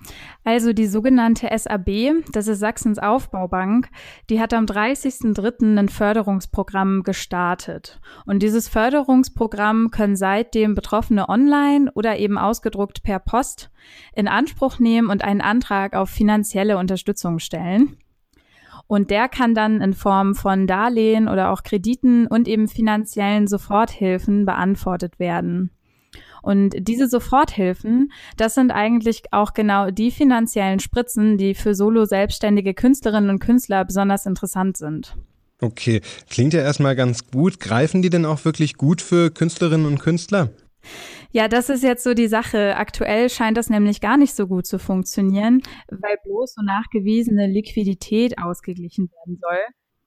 Also 0.44 0.72
die 0.72 0.86
sogenannte 0.86 1.48
SAB, 1.56 2.22
das 2.32 2.46
ist 2.48 2.60
Sachsens 2.60 2.98
Aufbaubank, 2.98 3.88
die 4.30 4.40
hat 4.40 4.52
am 4.54 4.66
30.03. 4.66 5.78
ein 5.78 5.88
Förderungsprogramm 5.88 7.02
gestartet. 7.02 8.00
Und 8.26 8.42
dieses 8.42 8.68
Förderungsprogramm 8.68 9.90
können 9.90 10.16
seitdem 10.16 10.74
Betroffene 10.74 11.28
online 11.28 11.90
oder 11.94 12.18
eben 12.18 12.38
ausgedruckt 12.38 13.02
per 13.02 13.18
Post 13.18 13.70
in 14.14 14.28
Anspruch 14.28 14.78
nehmen 14.78 15.10
und 15.10 15.24
einen 15.24 15.40
Antrag 15.40 15.94
auf 15.94 16.10
finanzielle 16.10 16.78
Unterstützung 16.78 17.38
stellen. 17.38 17.96
Und 18.86 19.10
der 19.10 19.28
kann 19.28 19.54
dann 19.54 19.80
in 19.80 19.94
Form 19.94 20.34
von 20.34 20.66
Darlehen 20.66 21.28
oder 21.28 21.50
auch 21.50 21.62
Krediten 21.62 22.26
und 22.26 22.48
eben 22.48 22.68
finanziellen 22.68 23.46
Soforthilfen 23.46 24.44
beantwortet 24.44 25.18
werden. 25.18 25.70
Und 26.44 26.74
diese 26.78 27.08
Soforthilfen, 27.08 28.12
das 28.36 28.54
sind 28.54 28.70
eigentlich 28.70 29.22
auch 29.32 29.54
genau 29.54 29.90
die 29.90 30.10
finanziellen 30.10 30.78
Spritzen, 30.78 31.38
die 31.38 31.54
für 31.54 31.74
solo 31.74 32.04
selbstständige 32.04 32.74
Künstlerinnen 32.74 33.30
und 33.30 33.38
Künstler 33.38 33.84
besonders 33.86 34.26
interessant 34.26 34.76
sind. 34.76 35.16
Okay, 35.62 36.02
klingt 36.28 36.52
ja 36.52 36.60
erstmal 36.60 36.96
ganz 36.96 37.30
gut. 37.30 37.60
Greifen 37.60 38.02
die 38.02 38.10
denn 38.10 38.26
auch 38.26 38.44
wirklich 38.44 38.76
gut 38.76 39.00
für 39.00 39.30
Künstlerinnen 39.30 39.86
und 39.86 40.00
Künstler? 40.00 40.50
Ja, 41.30 41.48
das 41.48 41.70
ist 41.70 41.82
jetzt 41.82 42.04
so 42.04 42.12
die 42.12 42.28
Sache. 42.28 42.76
Aktuell 42.76 43.30
scheint 43.30 43.56
das 43.56 43.70
nämlich 43.70 44.02
gar 44.02 44.18
nicht 44.18 44.34
so 44.34 44.46
gut 44.46 44.66
zu 44.66 44.78
funktionieren, 44.78 45.62
weil 45.88 46.16
bloß 46.24 46.54
so 46.54 46.62
nachgewiesene 46.62 47.46
Liquidität 47.46 48.38
ausgeglichen 48.38 49.10
werden 49.10 49.38
soll. 49.40 49.60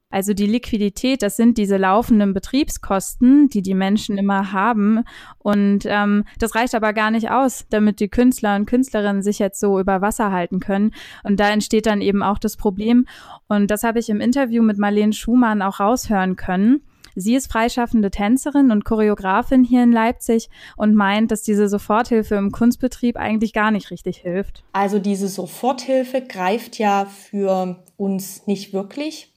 Also 0.10 0.34
die 0.34 0.46
Liquidität, 0.46 1.22
das 1.22 1.36
sind 1.36 1.58
diese 1.58 1.76
laufenden 1.76 2.34
Betriebskosten, 2.34 3.50
die 3.50 3.62
die 3.62 3.74
Menschen 3.74 4.18
immer 4.18 4.54
haben. 4.54 5.04
Und 5.38 5.80
ähm, 5.86 6.24
das 6.40 6.56
reicht 6.56 6.76
aber 6.76 6.94
gar 6.94 7.12
nicht 7.12 7.30
aus, 7.30 7.66
damit 7.70 8.00
die 8.00 8.08
Künstler 8.08 8.56
und 8.56 8.68
Künstlerinnen 8.68 9.22
sich 9.22 9.38
jetzt 9.40 9.60
so 9.60 9.80
über 9.80 10.02
Wasser 10.02 10.32
halten 10.32 10.62
können. 10.62 10.94
Und 11.24 11.42
da 11.42 11.50
entsteht 11.50 11.88
dann 11.88 12.00
eben 12.00 12.24
auch 12.24 12.40
das 12.40 12.56
Problem. 12.56 13.06
Und 13.50 13.70
das 13.70 13.84
habe 13.84 14.00
ich 14.00 14.10
im 14.10 14.22
Interview 14.22 14.64
mit 14.64 14.78
Marlene 14.78 15.12
Schumann 15.12 15.62
auch 15.62 15.82
raushören 15.82 16.38
können. 16.38 16.82
Sie 17.20 17.36
ist 17.36 17.52
freischaffende 17.52 18.12
Tänzerin 18.12 18.72
und 18.72 18.86
Choreografin 18.86 19.64
hier 19.64 19.84
in 19.84 19.92
Leipzig 19.92 20.50
und 20.78 20.94
meint, 20.94 21.32
dass 21.32 21.42
diese 21.42 21.68
Soforthilfe 21.68 22.36
im 22.36 22.52
Kunstbetrieb 22.52 23.18
eigentlich 23.18 23.54
gar 23.54 23.72
nicht 23.72 23.90
richtig 23.90 24.18
hilft. 24.18 24.64
Also 24.72 25.00
diese 25.00 25.28
Soforthilfe 25.28 26.22
greift 26.22 26.78
ja 26.78 27.06
für 27.06 27.84
uns 27.98 28.46
nicht 28.46 28.72
wirklich 28.72 29.34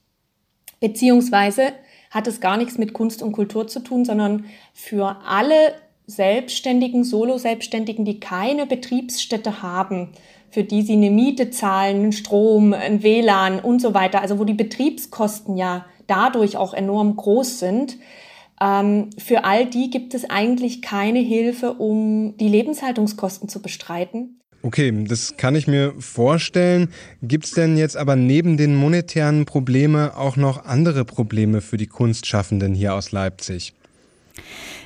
Beziehungsweise 0.81 1.71
hat 2.09 2.27
es 2.27 2.41
gar 2.41 2.57
nichts 2.57 2.77
mit 2.77 2.91
Kunst 2.91 3.23
und 3.23 3.31
Kultur 3.31 3.67
zu 3.67 3.79
tun, 3.79 4.03
sondern 4.03 4.45
für 4.73 5.17
alle 5.25 5.75
Selbstständigen, 6.07 7.05
Solo-Selbstständigen, 7.05 8.03
die 8.03 8.19
keine 8.19 8.65
Betriebsstätte 8.65 9.61
haben, 9.61 10.09
für 10.49 10.65
die 10.65 10.81
sie 10.81 10.93
eine 10.93 11.11
Miete 11.11 11.51
zahlen, 11.51 12.11
Strom, 12.11 12.73
ein 12.73 13.01
WLAN 13.03 13.59
und 13.59 13.81
so 13.81 13.93
weiter, 13.93 14.21
also 14.21 14.37
wo 14.37 14.43
die 14.43 14.53
Betriebskosten 14.53 15.55
ja 15.55 15.85
dadurch 16.07 16.57
auch 16.57 16.73
enorm 16.73 17.15
groß 17.15 17.59
sind, 17.59 17.97
ähm, 18.59 19.11
für 19.17 19.45
all 19.45 19.65
die 19.65 19.89
gibt 19.89 20.13
es 20.13 20.29
eigentlich 20.29 20.81
keine 20.81 21.19
Hilfe, 21.19 21.73
um 21.73 22.35
die 22.37 22.49
Lebenshaltungskosten 22.49 23.47
zu 23.47 23.61
bestreiten. 23.61 24.40
Okay, 24.63 24.93
das 25.07 25.37
kann 25.37 25.55
ich 25.55 25.67
mir 25.67 25.93
vorstellen. 25.97 26.89
Gibt 27.23 27.45
es 27.45 27.51
denn 27.51 27.77
jetzt 27.77 27.97
aber 27.97 28.15
neben 28.15 28.57
den 28.57 28.75
monetären 28.75 29.45
Probleme 29.45 30.15
auch 30.15 30.37
noch 30.37 30.65
andere 30.65 31.03
Probleme 31.03 31.61
für 31.61 31.77
die 31.77 31.87
Kunstschaffenden 31.87 32.75
hier 32.75 32.93
aus 32.93 33.11
Leipzig? 33.11 33.73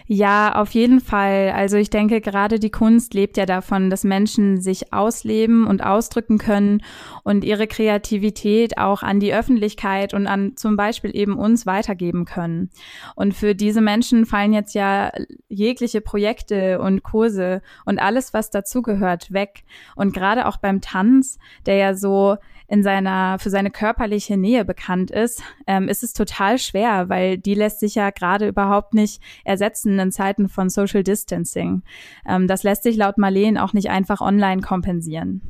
Ja, 0.07 0.55
auf 0.55 0.71
jeden 0.71 0.99
Fall. 0.99 1.51
Also 1.55 1.77
ich 1.77 1.89
denke, 1.89 2.21
gerade 2.21 2.59
die 2.59 2.69
Kunst 2.69 3.15
lebt 3.15 3.37
ja 3.37 3.47
davon, 3.47 3.89
dass 3.89 4.03
Menschen 4.03 4.61
sich 4.61 4.93
ausleben 4.93 5.65
und 5.65 5.83
ausdrücken 5.83 6.37
können 6.37 6.83
und 7.23 7.43
ihre 7.43 7.65
Kreativität 7.65 8.77
auch 8.77 9.01
an 9.01 9.19
die 9.19 9.33
Öffentlichkeit 9.33 10.13
und 10.13 10.27
an 10.27 10.55
zum 10.57 10.77
Beispiel 10.77 11.09
eben 11.15 11.39
uns 11.39 11.65
weitergeben 11.65 12.25
können. 12.25 12.69
Und 13.15 13.33
für 13.33 13.55
diese 13.55 13.81
Menschen 13.81 14.27
fallen 14.27 14.53
jetzt 14.53 14.75
ja 14.75 15.11
jegliche 15.49 16.01
Projekte 16.01 16.79
und 16.79 17.01
Kurse 17.01 17.63
und 17.85 17.97
alles, 17.99 18.31
was 18.31 18.51
dazugehört, 18.51 19.33
weg. 19.33 19.63
Und 19.95 20.13
gerade 20.13 20.45
auch 20.45 20.57
beim 20.57 20.81
Tanz, 20.81 21.39
der 21.65 21.77
ja 21.77 21.95
so 21.95 22.37
in 22.67 22.83
seiner, 22.83 23.37
für 23.39 23.49
seine 23.49 23.71
körperliche 23.71 24.37
Nähe 24.37 24.65
bekannt 24.65 25.11
ist, 25.11 25.41
ähm, 25.67 25.87
ist 25.87 26.03
es 26.03 26.13
total 26.13 26.57
schwer, 26.57 27.09
weil 27.09 27.37
die 27.37 27.53
lässt 27.53 27.79
sich 27.79 27.95
ja 27.95 28.09
gerade 28.09 28.47
überhaupt 28.47 28.93
nicht 28.93 29.21
ersetzen 29.43 29.99
in 29.99 30.11
Zeiten 30.11 30.49
von 30.49 30.69
Social 30.69 31.03
Distancing. 31.03 31.83
Ähm, 32.27 32.47
das 32.47 32.63
lässt 32.63 32.83
sich 32.83 32.97
laut 32.97 33.17
Marleen 33.17 33.57
auch 33.57 33.73
nicht 33.73 33.89
einfach 33.89 34.21
online 34.21 34.61
kompensieren. 34.61 35.41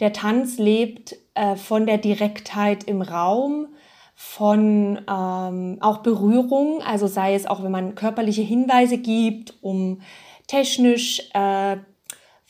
Der 0.00 0.12
Tanz 0.12 0.58
lebt 0.58 1.16
äh, 1.34 1.56
von 1.56 1.86
der 1.86 1.98
Direktheit 1.98 2.84
im 2.84 3.02
Raum, 3.02 3.68
von 4.14 5.00
ähm, 5.08 5.78
auch 5.80 5.98
Berührung, 5.98 6.82
also 6.82 7.06
sei 7.06 7.34
es 7.34 7.46
auch, 7.46 7.62
wenn 7.62 7.70
man 7.70 7.94
körperliche 7.94 8.42
Hinweise 8.42 8.98
gibt, 8.98 9.54
um 9.62 10.00
technisch 10.46 11.22
äh, 11.32 11.76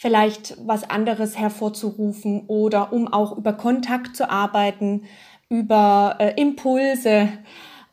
vielleicht 0.01 0.57
was 0.67 0.89
anderes 0.89 1.39
hervorzurufen 1.39 2.45
oder 2.47 2.91
um 2.91 3.07
auch 3.13 3.37
über 3.37 3.53
Kontakt 3.53 4.17
zu 4.17 4.31
arbeiten, 4.31 5.03
über 5.51 6.17
äh, 6.19 6.41
Impulse, 6.41 7.29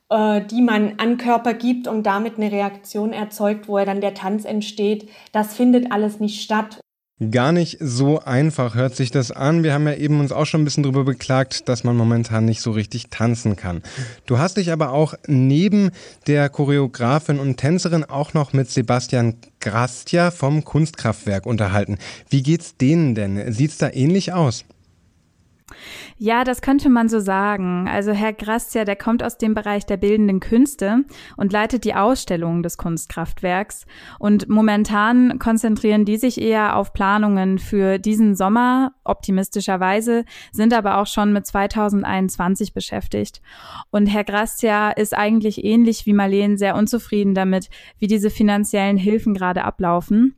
äh, 0.10 0.42
die 0.42 0.62
man 0.62 1.00
an 1.00 1.18
Körper 1.18 1.54
gibt 1.54 1.86
und 1.86 2.04
damit 2.04 2.38
eine 2.38 2.50
Reaktion 2.50 3.12
erzeugt, 3.12 3.68
wo 3.68 3.78
er 3.78 3.86
dann 3.86 4.00
der 4.00 4.14
Tanz 4.14 4.46
entsteht. 4.46 5.10
Das 5.34 5.54
findet 5.54 5.92
alles 5.92 6.22
nicht 6.22 6.42
statt. 6.42 6.80
Gar 7.32 7.52
nicht 7.52 7.78
so 7.80 8.20
einfach 8.20 8.76
hört 8.76 8.96
sich 8.96 9.10
das 9.10 9.32
an. 9.32 9.64
Wir 9.64 9.74
haben 9.74 9.88
ja 9.88 9.96
eben 9.96 10.20
uns 10.20 10.32
auch 10.32 10.46
schon 10.46 10.62
ein 10.62 10.66
bisschen 10.66 10.84
darüber 10.84 11.04
beklagt, 11.04 11.68
dass 11.68 11.84
man 11.84 11.98
momentan 11.98 12.46
nicht 12.46 12.62
so 12.62 12.70
richtig 12.70 13.10
tanzen 13.10 13.56
kann. 13.56 13.82
Du 14.28 14.38
hast 14.38 14.58
dich 14.58 14.72
aber 14.72 14.92
auch 14.92 15.16
neben 15.26 15.90
der 16.28 16.48
Choreografin 16.50 17.40
und 17.40 17.58
Tänzerin 17.58 18.04
auch 18.04 18.36
noch 18.36 18.54
mit 18.54 18.70
Sebastian 18.70 19.34
Grastia 19.62 20.30
vom 20.30 20.64
Kunstkraftwerk 20.64 21.48
unterhalten. 21.48 21.98
Wie 22.30 22.44
geht's 22.44 22.78
denen 22.78 23.16
denn? 23.16 23.52
Sieht's 23.52 23.80
da 23.80 23.90
ähnlich 23.92 24.34
aus? 24.34 24.64
Ja, 26.18 26.44
das 26.44 26.62
könnte 26.62 26.90
man 26.90 27.10
so 27.10 27.20
sagen. 27.20 27.88
Also 27.88 28.12
Herr 28.12 28.34
Grastia, 28.34 28.86
der 28.86 28.96
kommt 28.96 29.22
aus 29.22 29.38
dem 29.38 29.54
Bereich 29.54 29.86
der 29.86 29.98
bildenden 29.98 30.40
Künste 30.40 31.04
und 31.36 31.52
leitet 31.52 31.84
die 31.84 31.94
Ausstellungen 31.94 32.64
des 32.64 32.78
Kunstkraftwerks. 32.78 33.86
Und 34.18 34.48
momentan 34.48 35.40
konzentrieren 35.40 36.06
die 36.06 36.18
sich 36.18 36.42
eher 36.42 36.76
auf 36.78 36.94
Planungen 36.94 37.60
für 37.60 38.00
diesen 38.00 38.36
Sommer, 38.36 38.94
optimistischerweise, 39.04 40.24
sind 40.52 40.74
aber 40.74 40.98
auch 40.98 41.08
schon 41.08 41.34
mit 41.34 41.46
2021 41.46 42.74
beschäftigt. 42.74 43.42
Und 43.92 44.08
Herr 44.08 44.24
Grastia 44.24 44.92
ist 44.92 45.16
eigentlich 45.16 45.64
ähnlich 45.64 46.06
wie 46.06 46.14
Marleen 46.14 46.58
sehr 46.58 46.76
unzufrieden 46.76 47.36
damit, 47.36 47.70
wie 48.00 48.08
diese 48.08 48.30
finanziellen 48.30 48.98
Hilfen 48.98 49.34
gerade 49.34 49.66
ablaufen. 49.66 50.36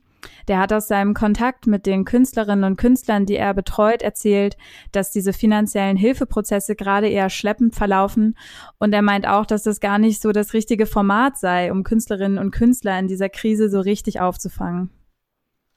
Der 0.50 0.58
hat 0.58 0.72
aus 0.72 0.88
seinem 0.88 1.14
Kontakt 1.14 1.68
mit 1.68 1.86
den 1.86 2.04
Künstlerinnen 2.04 2.64
und 2.64 2.76
Künstlern, 2.76 3.24
die 3.24 3.36
er 3.36 3.54
betreut, 3.54 4.02
erzählt, 4.02 4.56
dass 4.90 5.12
diese 5.12 5.32
finanziellen 5.32 5.96
Hilfeprozesse 5.96 6.74
gerade 6.74 7.06
eher 7.08 7.30
schleppend 7.30 7.76
verlaufen. 7.76 8.36
Und 8.80 8.92
er 8.92 9.02
meint 9.02 9.28
auch, 9.28 9.46
dass 9.46 9.62
das 9.62 9.78
gar 9.78 9.98
nicht 9.98 10.20
so 10.20 10.32
das 10.32 10.52
richtige 10.52 10.86
Format 10.86 11.38
sei, 11.38 11.70
um 11.70 11.84
Künstlerinnen 11.84 12.38
und 12.38 12.50
Künstler 12.50 12.98
in 12.98 13.06
dieser 13.06 13.28
Krise 13.28 13.70
so 13.70 13.78
richtig 13.78 14.20
aufzufangen. 14.20 14.90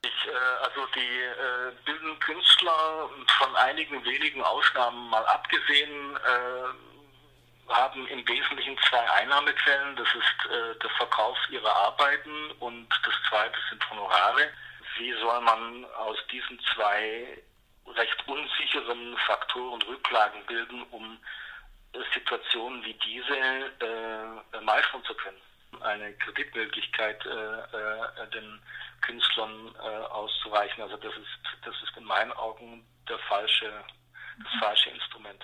Ich, 0.03 0.09
äh, 0.09 0.65
also 0.65 0.81
die 0.95 0.99
äh, 0.99 1.85
bildenden 1.85 2.19
Künstler, 2.21 3.11
von 3.37 3.55
einigen 3.55 4.03
wenigen 4.03 4.41
Ausnahmen 4.41 5.07
mal 5.11 5.23
abgesehen, 5.27 6.15
äh, 6.15 6.92
haben 7.73 8.07
im 8.07 8.27
Wesentlichen 8.27 8.77
zwei 8.89 9.09
Einnahmequellen. 9.11 9.95
Das 9.95 10.07
ist 10.07 10.51
äh, 10.51 10.79
der 10.79 10.89
Verkauf 10.91 11.37
ihrer 11.49 11.75
Arbeiten 11.75 12.51
und 12.59 12.87
das 13.03 13.13
zweite 13.29 13.57
sind 13.69 13.89
Honorare. 13.89 14.49
Wie 14.97 15.13
soll 15.13 15.41
man 15.41 15.85
aus 15.97 16.17
diesen 16.31 16.59
zwei 16.73 17.41
recht 17.87 18.27
unsicheren 18.27 19.17
Faktoren 19.25 19.81
Rücklagen 19.83 20.45
bilden, 20.45 20.83
um 20.91 21.17
äh, 21.93 21.99
Situationen 22.13 22.83
wie 22.83 22.93
diese 22.93 23.35
äh, 23.35 24.61
meistern 24.61 25.03
zu 25.03 25.13
können? 25.15 25.41
eine 25.81 26.13
Kreditmöglichkeit 26.13 27.25
äh, 27.25 28.27
den 28.31 28.61
Künstlern 29.01 29.75
auszureichen. 29.75 30.83
Also 30.83 30.95
das 30.97 31.11
ist, 31.15 31.65
das 31.65 31.73
ist 31.81 31.97
in 31.97 32.03
meinen 32.03 32.31
Augen 32.33 32.85
der 33.09 33.17
falsche, 33.17 33.83
das 34.37 34.53
falsche 34.59 34.91
Instrument. 34.91 35.43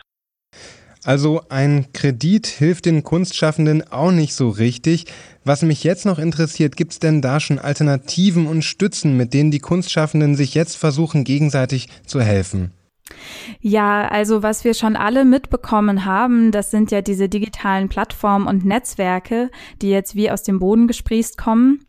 Also 1.06 1.42
ein 1.50 1.88
Kredit 1.94 2.46
hilft 2.48 2.86
den 2.86 3.04
Kunstschaffenden 3.04 3.90
auch 3.90 4.12
nicht 4.12 4.34
so 4.34 4.50
richtig. 4.50 5.06
Was 5.46 5.62
mich 5.62 5.84
jetzt 5.84 6.06
noch 6.06 6.20
interessiert, 6.20 6.76
gibt 6.76 6.92
es 6.92 7.00
denn 7.00 7.22
da 7.22 7.40
schon 7.40 7.58
Alternativen 7.58 8.48
und 8.48 8.64
Stützen, 8.64 9.16
mit 9.16 9.34
denen 9.34 9.52
die 9.52 9.60
Kunstschaffenden 9.60 10.36
sich 10.36 10.54
jetzt 10.56 10.76
versuchen, 10.76 11.24
gegenseitig 11.24 11.88
zu 12.06 12.22
helfen? 12.22 12.72
Ja, 13.60 14.08
also 14.08 14.44
was 14.44 14.64
wir 14.64 14.74
schon 14.74 14.96
alle 14.96 15.26
mitbekommen 15.26 16.06
haben, 16.06 16.52
das 16.52 16.70
sind 16.70 16.92
ja 16.92 17.02
diese 17.02 17.30
digitalen 17.30 17.90
Plattformen 17.90 18.48
und 18.48 18.66
Netzwerke, 18.66 19.50
die 19.82 19.90
jetzt 19.90 20.16
wie 20.16 20.30
aus 20.30 20.44
dem 20.44 20.60
Boden 20.60 20.88
gesprießt 20.88 21.38
kommen. 21.38 21.86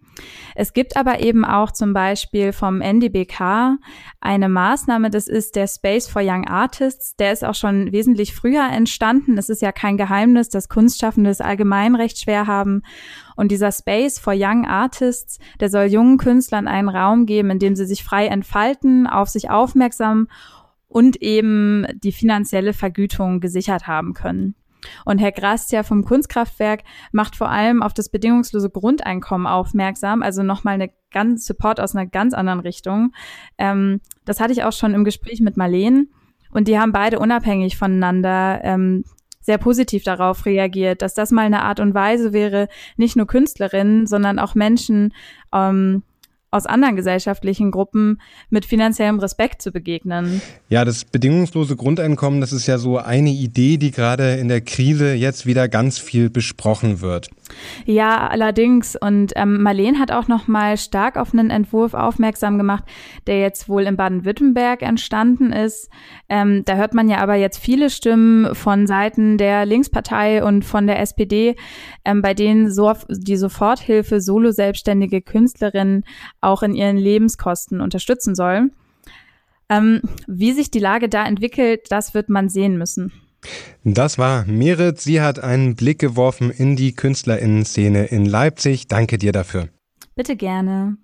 Es 0.54 0.72
gibt 0.72 0.96
aber 0.96 1.20
eben 1.20 1.44
auch 1.44 1.70
zum 1.70 1.92
Beispiel 1.92 2.52
vom 2.52 2.80
NDBK 2.80 3.78
eine 4.20 4.48
Maßnahme, 4.48 5.10
das 5.10 5.28
ist 5.28 5.56
der 5.56 5.66
Space 5.66 6.08
for 6.08 6.22
Young 6.22 6.46
Artists. 6.46 7.16
Der 7.16 7.32
ist 7.32 7.44
auch 7.44 7.54
schon 7.54 7.92
wesentlich 7.92 8.34
früher 8.34 8.68
entstanden. 8.70 9.38
Es 9.38 9.48
ist 9.48 9.62
ja 9.62 9.72
kein 9.72 9.96
Geheimnis, 9.96 10.48
dass 10.48 10.68
Kunstschaffende 10.68 11.30
es 11.30 11.40
allgemein 11.40 11.94
recht 11.94 12.18
schwer 12.18 12.46
haben. 12.46 12.82
Und 13.36 13.50
dieser 13.50 13.72
Space 13.72 14.18
for 14.18 14.34
Young 14.36 14.66
Artists, 14.66 15.38
der 15.60 15.70
soll 15.70 15.84
jungen 15.86 16.18
Künstlern 16.18 16.68
einen 16.68 16.88
Raum 16.88 17.26
geben, 17.26 17.50
in 17.50 17.58
dem 17.58 17.76
sie 17.76 17.86
sich 17.86 18.04
frei 18.04 18.26
entfalten, 18.26 19.06
auf 19.06 19.28
sich 19.28 19.50
aufmerksam 19.50 20.28
und 20.88 21.22
eben 21.22 21.86
die 21.94 22.12
finanzielle 22.12 22.72
Vergütung 22.72 23.40
gesichert 23.40 23.86
haben 23.86 24.12
können. 24.12 24.56
Und 25.04 25.18
Herr 25.18 25.32
Grastia 25.32 25.82
vom 25.82 26.04
Kunstkraftwerk 26.04 26.82
macht 27.12 27.36
vor 27.36 27.50
allem 27.50 27.82
auf 27.82 27.92
das 27.94 28.08
bedingungslose 28.08 28.70
Grundeinkommen 28.70 29.46
aufmerksam, 29.46 30.22
also 30.22 30.42
nochmal 30.42 30.74
eine 30.74 30.90
ganz 31.10 31.46
Support 31.46 31.80
aus 31.80 31.94
einer 31.94 32.06
ganz 32.06 32.34
anderen 32.34 32.60
Richtung. 32.60 33.12
Ähm, 33.58 34.00
das 34.24 34.40
hatte 34.40 34.52
ich 34.52 34.64
auch 34.64 34.72
schon 34.72 34.94
im 34.94 35.04
Gespräch 35.04 35.40
mit 35.40 35.56
Marleen 35.56 36.10
und 36.50 36.68
die 36.68 36.78
haben 36.78 36.92
beide 36.92 37.18
unabhängig 37.18 37.76
voneinander 37.76 38.60
ähm, 38.62 39.04
sehr 39.40 39.58
positiv 39.58 40.04
darauf 40.04 40.44
reagiert, 40.44 41.02
dass 41.02 41.14
das 41.14 41.30
mal 41.30 41.46
eine 41.46 41.62
Art 41.62 41.80
und 41.80 41.94
Weise 41.94 42.32
wäre, 42.32 42.68
nicht 42.96 43.16
nur 43.16 43.26
Künstlerinnen, 43.26 44.06
sondern 44.06 44.38
auch 44.38 44.54
Menschen 44.54 45.14
ähm, 45.52 46.02
aus 46.50 46.66
anderen 46.66 46.96
gesellschaftlichen 46.96 47.70
Gruppen 47.70 48.20
mit 48.48 48.64
finanziellem 48.64 49.18
Respekt 49.18 49.62
zu 49.62 49.70
begegnen. 49.70 50.42
Ja, 50.68 50.84
das 50.84 51.04
bedingungslose 51.04 51.76
Grundeinkommen, 51.76 52.40
das 52.40 52.52
ist 52.52 52.66
ja 52.66 52.78
so 52.78 52.98
eine 52.98 53.30
Idee, 53.30 53.76
die 53.76 53.90
gerade 53.90 54.34
in 54.34 54.48
der 54.48 54.60
Krise 54.60 55.14
jetzt 55.14 55.46
wieder 55.46 55.68
ganz 55.68 55.98
viel 55.98 56.30
besprochen 56.30 57.00
wird. 57.00 57.30
Ja, 57.84 58.28
allerdings. 58.28 58.96
Und 58.96 59.32
ähm, 59.36 59.62
Marleen 59.62 59.98
hat 59.98 60.12
auch 60.12 60.28
noch 60.28 60.48
mal 60.48 60.76
stark 60.76 61.16
auf 61.16 61.32
einen 61.32 61.50
Entwurf 61.50 61.94
aufmerksam 61.94 62.58
gemacht, 62.58 62.84
der 63.26 63.40
jetzt 63.40 63.68
wohl 63.68 63.82
in 63.82 63.96
Baden-Württemberg 63.96 64.82
entstanden 64.82 65.52
ist. 65.52 65.88
Ähm, 66.28 66.64
da 66.64 66.76
hört 66.76 66.94
man 66.94 67.08
ja 67.08 67.18
aber 67.18 67.34
jetzt 67.34 67.58
viele 67.58 67.90
Stimmen 67.90 68.54
von 68.54 68.86
Seiten 68.86 69.38
der 69.38 69.66
Linkspartei 69.66 70.44
und 70.44 70.64
von 70.64 70.86
der 70.86 71.00
SPD, 71.00 71.56
ähm, 72.04 72.22
bei 72.22 72.34
denen 72.34 72.70
so 72.72 72.92
die 73.08 73.36
Soforthilfe 73.36 74.20
solo-selbstständige 74.20 75.22
Künstlerinnen 75.22 76.04
auch 76.40 76.62
in 76.62 76.74
ihren 76.74 76.96
Lebenskosten 76.96 77.80
unterstützen 77.80 78.34
soll. 78.34 78.70
Ähm, 79.68 80.02
wie 80.26 80.52
sich 80.52 80.70
die 80.70 80.78
Lage 80.80 81.08
da 81.08 81.24
entwickelt, 81.24 81.86
das 81.90 82.14
wird 82.14 82.28
man 82.28 82.48
sehen 82.48 82.76
müssen. 82.76 83.12
Das 83.84 84.18
war 84.18 84.44
Merit. 84.46 85.00
Sie 85.00 85.20
hat 85.20 85.38
einen 85.38 85.74
Blick 85.74 85.98
geworfen 85.98 86.50
in 86.50 86.76
die 86.76 86.94
Künstlerinnenszene 86.94 88.06
in 88.06 88.26
Leipzig. 88.26 88.88
Danke 88.88 89.16
dir 89.16 89.32
dafür. 89.32 89.68
Bitte 90.14 90.36
gerne. 90.36 90.98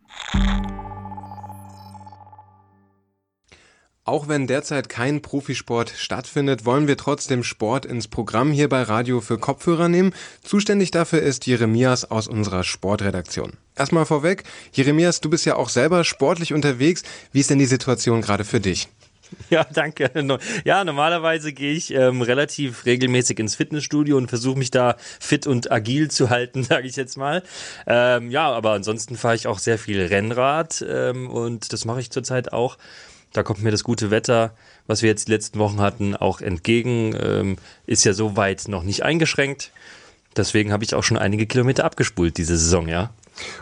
Auch 4.07 4.29
wenn 4.29 4.47
derzeit 4.47 4.89
kein 4.89 5.21
Profisport 5.21 5.91
stattfindet, 5.91 6.65
wollen 6.65 6.87
wir 6.87 6.97
trotzdem 6.97 7.43
Sport 7.43 7.85
ins 7.85 8.07
Programm 8.07 8.53
hier 8.53 8.69
bei 8.69 8.83
Radio 8.83 9.21
für 9.21 9.37
Kopfhörer 9.37 9.89
nehmen. 9.89 10.15
Zuständig 10.45 10.93
dafür 10.93 11.23
ist 11.23 11.45
Jeremias 11.45 12.09
aus 12.09 12.29
unserer 12.29 12.63
Sportredaktion. 12.63 13.55
Erstmal 13.75 14.07
vorweg, 14.07 14.45
Jeremias, 14.73 15.21
du 15.21 15.29
bist 15.29 15.45
ja 15.45 15.57
auch 15.57 15.69
selber 15.69 16.05
sportlich 16.05 16.55
unterwegs. 16.55 17.03
Wie 17.33 17.41
ist 17.41 17.51
denn 17.51 17.59
die 17.59 17.67
Situation 17.67 18.23
gerade 18.23 18.45
für 18.45 18.61
dich? 18.61 18.89
Ja, 19.51 19.65
danke. 19.65 20.09
Ja, 20.65 20.85
normalerweise 20.85 21.53
gehe 21.53 21.73
ich 21.73 21.93
ähm, 21.93 22.23
relativ 22.23 22.87
regelmäßig 22.87 23.41
ins 23.41 23.57
Fitnessstudio 23.57 24.17
und 24.17 24.29
versuche 24.29 24.57
mich 24.57 24.71
da 24.71 24.95
fit 25.19 25.49
und 25.49 25.73
agil 25.73 26.13
zu 26.13 26.31
halten, 26.31 26.63
sage 26.65 26.87
ich 26.87 26.95
jetzt 26.95 27.17
mal. 27.17 27.43
Ähm, 27.89 28.31
ja, 28.31 28.49
aber 28.53 28.71
ansonsten 28.71 29.17
fahre 29.17 29.35
ich 29.35 29.49
auch 29.49 29.59
sehr 29.59 29.79
viel 29.79 30.01
Rennrad 30.01 30.85
ähm, 30.89 31.29
und 31.29 31.73
das 31.73 31.85
mache 31.85 31.99
ich 31.99 32.11
zurzeit 32.11 32.53
auch. 32.53 32.79
Da 33.33 33.43
kommt 33.43 33.63
mir 33.63 33.71
das 33.71 33.85
gute 33.85 34.11
Wetter, 34.11 34.55
was 34.87 35.03
wir 35.03 35.11
jetzt 35.11 35.29
die 35.29 35.33
letzten 35.33 35.59
Wochen 35.59 35.81
hatten, 35.81 36.17
auch 36.17 36.41
entgegen. 36.41 37.15
Ähm, 37.21 37.57
ist 37.87 38.05
ja 38.05 38.13
soweit 38.13 38.69
noch 38.69 38.83
nicht 38.83 39.03
eingeschränkt. 39.03 39.73
Deswegen 40.37 40.73
habe 40.73 40.85
ich 40.85 40.95
auch 40.95 41.05
schon 41.05 41.19
einige 41.19 41.47
Kilometer 41.47 41.85
abgespult 41.85 42.37
diese 42.39 42.57
Saison, 42.57 42.89
ja. 42.89 43.11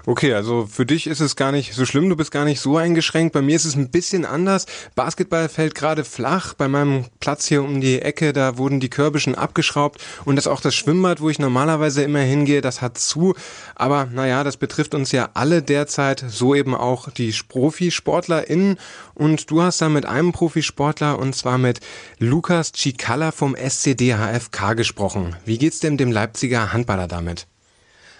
Okay, 0.07 0.35
also 0.35 0.67
für 0.71 0.87
dich 0.87 1.07
ist 1.07 1.21
es 1.21 1.37
gar 1.37 1.53
nicht 1.53 1.75
so 1.75 1.85
schlimm, 1.87 2.09
du 2.09 2.17
bist 2.17 2.31
gar 2.31 2.45
nicht 2.45 2.61
so 2.61 2.77
eingeschränkt. 2.77 3.33
Bei 3.33 3.43
mir 3.43 3.57
ist 3.57 3.65
es 3.65 3.75
ein 3.75 3.91
bisschen 3.91 4.25
anders. 4.25 4.67
Basketball 4.95 5.49
fällt 5.49 5.75
gerade 5.75 6.05
flach. 6.05 6.55
Bei 6.55 6.69
meinem 6.69 7.07
Platz 7.21 7.47
hier 7.47 7.63
um 7.63 7.81
die 7.81 8.01
Ecke, 8.03 8.33
da 8.33 8.59
wurden 8.59 8.81
die 8.81 8.91
Körbe 8.91 9.21
schon 9.21 9.35
abgeschraubt 9.35 10.01
und 10.25 10.37
das 10.37 10.47
auch 10.47 10.61
das 10.61 10.75
Schwimmbad, 10.75 11.21
wo 11.21 11.31
ich 11.31 11.39
normalerweise 11.39 12.03
immer 12.03 12.21
hingehe, 12.21 12.61
das 12.61 12.83
hat 12.83 12.99
zu. 12.99 13.35
Aber 13.75 14.07
naja, 14.07 14.45
das 14.45 14.57
betrifft 14.57 14.95
uns 14.95 15.13
ja 15.13 15.31
alle 15.35 15.63
derzeit, 15.63 16.25
so 16.29 16.55
eben 16.55 16.75
auch 16.75 17.11
die 17.11 17.33
ProfisportlerInnen. 17.49 18.79
Und 19.15 19.51
du 19.51 19.63
hast 19.63 19.81
da 19.81 19.89
mit 19.89 20.07
einem 20.07 20.33
Profisportler 20.33 21.19
und 21.19 21.35
zwar 21.35 21.59
mit 21.59 21.81
Lukas 22.19 22.73
Cicala 22.73 23.33
vom 23.33 23.55
SCD 23.55 24.15
HFK 24.15 24.75
gesprochen. 24.75 25.37
Wie 25.45 25.59
geht's 25.59 25.81
denn 25.81 25.97
dem 25.97 26.13
Leipziger 26.13 26.73
Handballer 26.73 27.09
damit? 27.09 27.47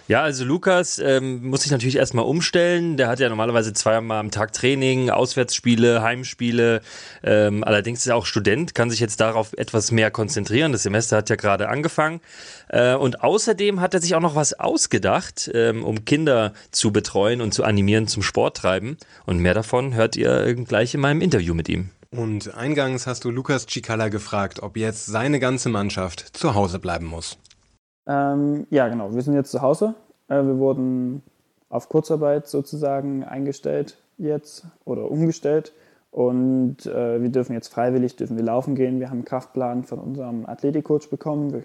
Ja, 0.07 0.21
also 0.21 0.45
Lukas 0.45 0.99
ähm, 0.99 1.47
muss 1.49 1.63
sich 1.63 1.71
natürlich 1.71 1.95
erstmal 1.95 2.25
umstellen. 2.25 2.95
Der 2.95 3.07
hat 3.07 3.19
ja 3.19 3.27
normalerweise 3.27 3.73
zweimal 3.73 4.19
am 4.19 4.29
Tag 4.29 4.53
Training, 4.53 5.09
Auswärtsspiele, 5.09 6.03
Heimspiele. 6.03 6.81
Ähm, 7.23 7.63
allerdings 7.63 8.01
ist 8.01 8.07
er 8.07 8.15
auch 8.15 8.27
Student, 8.27 8.75
kann 8.75 8.91
sich 8.91 8.99
jetzt 8.99 9.19
darauf 9.19 9.53
etwas 9.53 9.89
mehr 9.89 10.11
konzentrieren. 10.11 10.73
Das 10.73 10.83
Semester 10.83 11.17
hat 11.17 11.31
ja 11.31 11.35
gerade 11.35 11.69
angefangen. 11.69 12.21
Äh, 12.67 12.93
und 12.93 13.23
außerdem 13.23 13.81
hat 13.81 13.95
er 13.95 14.01
sich 14.01 14.13
auch 14.13 14.21
noch 14.21 14.35
was 14.35 14.53
ausgedacht, 14.53 15.49
ähm, 15.55 15.83
um 15.83 16.05
Kinder 16.05 16.53
zu 16.69 16.91
betreuen 16.91 17.41
und 17.41 17.55
zu 17.55 17.63
animieren 17.63 18.07
zum 18.07 18.21
Sporttreiben. 18.21 18.97
Und 19.25 19.39
mehr 19.39 19.55
davon 19.55 19.95
hört 19.95 20.15
ihr 20.17 20.53
gleich 20.53 20.93
in 20.93 20.99
meinem 20.99 21.21
Interview 21.21 21.55
mit 21.55 21.67
ihm. 21.67 21.89
Und 22.11 22.53
eingangs 22.53 23.07
hast 23.07 23.23
du 23.23 23.31
Lukas 23.31 23.65
Cicala 23.65 24.09
gefragt, 24.09 24.61
ob 24.61 24.77
jetzt 24.77 25.07
seine 25.07 25.39
ganze 25.39 25.69
Mannschaft 25.69 26.37
zu 26.37 26.53
Hause 26.53 26.77
bleiben 26.77 27.07
muss. 27.07 27.39
Ähm, 28.07 28.67
ja, 28.69 28.87
genau. 28.87 29.13
Wir 29.13 29.21
sind 29.21 29.33
jetzt 29.33 29.51
zu 29.51 29.61
Hause. 29.61 29.95
Äh, 30.27 30.43
wir 30.43 30.57
wurden 30.57 31.21
auf 31.69 31.89
Kurzarbeit 31.89 32.47
sozusagen 32.47 33.23
eingestellt 33.23 33.97
jetzt 34.17 34.65
oder 34.85 35.09
umgestellt. 35.11 35.73
Und 36.11 36.85
äh, 36.85 37.21
wir 37.21 37.29
dürfen 37.29 37.53
jetzt 37.53 37.67
freiwillig 37.67 38.15
dürfen 38.15 38.37
wir 38.37 38.43
laufen 38.45 38.75
gehen. 38.75 38.99
Wir 38.99 39.09
haben 39.09 39.17
einen 39.17 39.25
Kraftplan 39.25 39.83
von 39.83 39.99
unserem 39.99 40.45
Athletikcoach 40.45 41.09
bekommen. 41.09 41.51
Wir, 41.51 41.63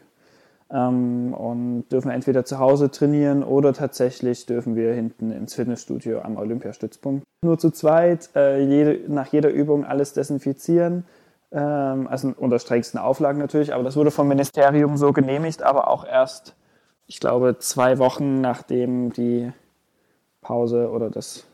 ähm, 0.73 1.35
und 1.35 1.85
dürfen 1.91 2.11
entweder 2.11 2.45
zu 2.45 2.59
Hause 2.59 2.91
trainieren 2.91 3.43
oder 3.43 3.73
tatsächlich 3.73 4.47
dürfen 4.47 4.77
wir 4.77 4.93
hinten 4.93 5.31
ins 5.31 5.55
Fitnessstudio 5.55 6.21
am 6.21 6.37
Olympiastützpunkt. 6.37 7.25
Nur 7.45 7.59
zu 7.59 7.71
zweit, 7.71 8.31
äh, 8.35 8.63
jede, 8.63 9.13
nach 9.13 9.29
jeder 9.29 9.51
Übung 9.51 9.85
alles 9.85 10.13
desinfizieren 10.13 11.05
ähm, 11.53 12.07
also 12.09 12.33
unter 12.37 12.59
strengsten 12.59 12.99
Auflagen 12.99 13.39
natürlich, 13.39 13.75
aber 13.75 13.83
das 13.83 13.97
wurde 13.97 14.11
vom 14.11 14.29
Ministerium 14.29 14.97
so 14.97 15.13
genehmigt, 15.13 15.63
aber 15.63 15.89
auch 15.89 16.05
erst, 16.05 16.55
ich 17.07 17.21
glaube, 17.21 17.59
zwei 17.59 17.99
Wochen 17.99 18.41
nachdem 18.41 19.13
die 19.13 19.53
Pause 20.41 20.91
oder 20.91 21.11
das, 21.11 21.45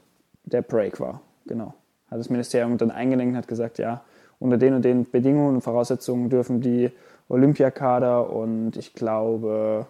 der 0.45 0.63
Break 0.63 1.01
war. 1.01 1.21
Genau. 1.47 1.75
Hat 2.11 2.19
das 2.19 2.31
Ministerium 2.31 2.79
dann 2.79 2.91
eingelenkt 2.91 3.33
und 3.33 3.39
hat 3.39 3.49
gesagt, 3.49 3.79
ja, 3.79 4.03
unter 4.39 4.59
den 4.59 4.75
und 4.75 4.85
den 4.85 5.11
Bedingungen 5.11 5.57
und 5.57 5.61
Voraussetzungen 5.63 6.31
dürfen 6.31 6.61
die 6.61 6.91
Olympiakader 7.29 8.31
und 8.31 8.77
ich 8.77 8.95
glaube 8.95 9.87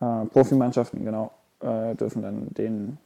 äh, 0.00 0.26
Profimannschaften, 0.26 1.04
genau, 1.04 1.32
äh, 1.60 1.94
dürfen 1.94 2.22
dann 2.22 2.48
den 2.54 2.98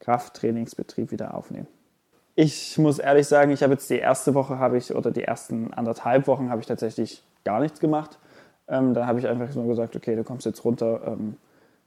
Krafttrainingsbetrieb 0.00 1.12
wieder 1.12 1.34
aufnehmen. 1.34 1.68
Ich 2.34 2.78
muss 2.78 2.98
ehrlich 2.98 3.28
sagen, 3.28 3.50
ich 3.50 3.62
habe 3.62 3.74
jetzt 3.74 3.90
die 3.90 3.98
erste 3.98 4.34
Woche 4.34 4.58
habe 4.58 4.78
ich 4.78 4.94
oder 4.94 5.10
die 5.10 5.24
ersten 5.24 5.72
anderthalb 5.74 6.26
Wochen 6.26 6.48
habe 6.50 6.60
ich 6.60 6.66
tatsächlich 6.66 7.22
gar 7.44 7.60
nichts 7.60 7.78
gemacht. 7.78 8.18
Ähm, 8.68 8.94
da 8.94 9.06
habe 9.06 9.18
ich 9.18 9.26
einfach 9.26 9.50
so 9.52 9.62
gesagt, 9.64 9.96
okay, 9.96 10.16
du 10.16 10.24
kommst 10.24 10.46
jetzt 10.46 10.64
runter. 10.64 11.02
Ähm, 11.06 11.36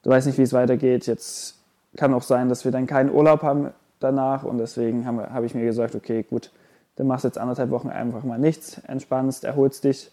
du 0.04 0.10
weißt 0.12 0.28
nicht, 0.28 0.38
wie 0.38 0.44
es 0.44 0.54
weitergeht. 0.54 1.08
Jetzt 1.08 1.56
kann 1.98 2.14
auch 2.14 2.22
sein, 2.22 2.50
dass 2.50 2.64
wir 2.64 2.72
dann 2.72 2.86
keinen 2.86 3.12
Urlaub 3.12 3.42
haben 3.42 3.72
danach 4.00 4.44
und 4.44 4.60
deswegen 4.60 5.08
habe 5.08 5.34
hab 5.34 5.44
ich 5.44 5.56
mir 5.56 5.66
gesagt, 5.66 5.96
okay, 5.96 6.24
gut, 6.24 6.52
dann 6.96 7.08
machst 7.08 7.24
du 7.24 7.30
jetzt 7.30 7.38
anderthalb 7.40 7.72
Wochen 7.72 7.90
einfach 7.90 8.24
mal 8.24 8.38
nichts, 8.38 8.80
entspannst, 8.88 9.46
erholst 9.46 9.84
dich, 9.84 10.12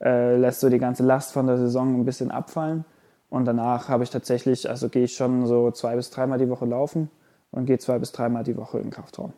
äh, 0.00 0.36
lässt 0.36 0.60
so 0.60 0.70
die 0.70 0.78
ganze 0.78 1.02
Last 1.02 1.32
von 1.32 1.46
der 1.46 1.58
Saison 1.58 2.00
ein 2.00 2.04
bisschen 2.04 2.30
abfallen 2.30 2.84
Und 3.28 3.44
danach 3.44 3.88
habe 3.88 4.04
ich 4.04 4.10
tatsächlich, 4.10 4.70
also 4.70 4.88
gehe 4.88 5.04
ich 5.04 5.14
schon 5.14 5.46
so 5.46 5.70
zwei 5.72 5.96
bis 5.96 6.10
dreimal 6.10 6.38
die 6.38 6.48
Woche 6.48 6.64
laufen 6.64 7.10
und 7.50 7.66
gehe 7.66 7.78
zwei 7.78 7.98
bis 7.98 8.12
dreimal 8.12 8.44
die 8.44 8.56
Woche 8.56 8.78
im 8.78 8.90
Kraftraum. 8.90 9.32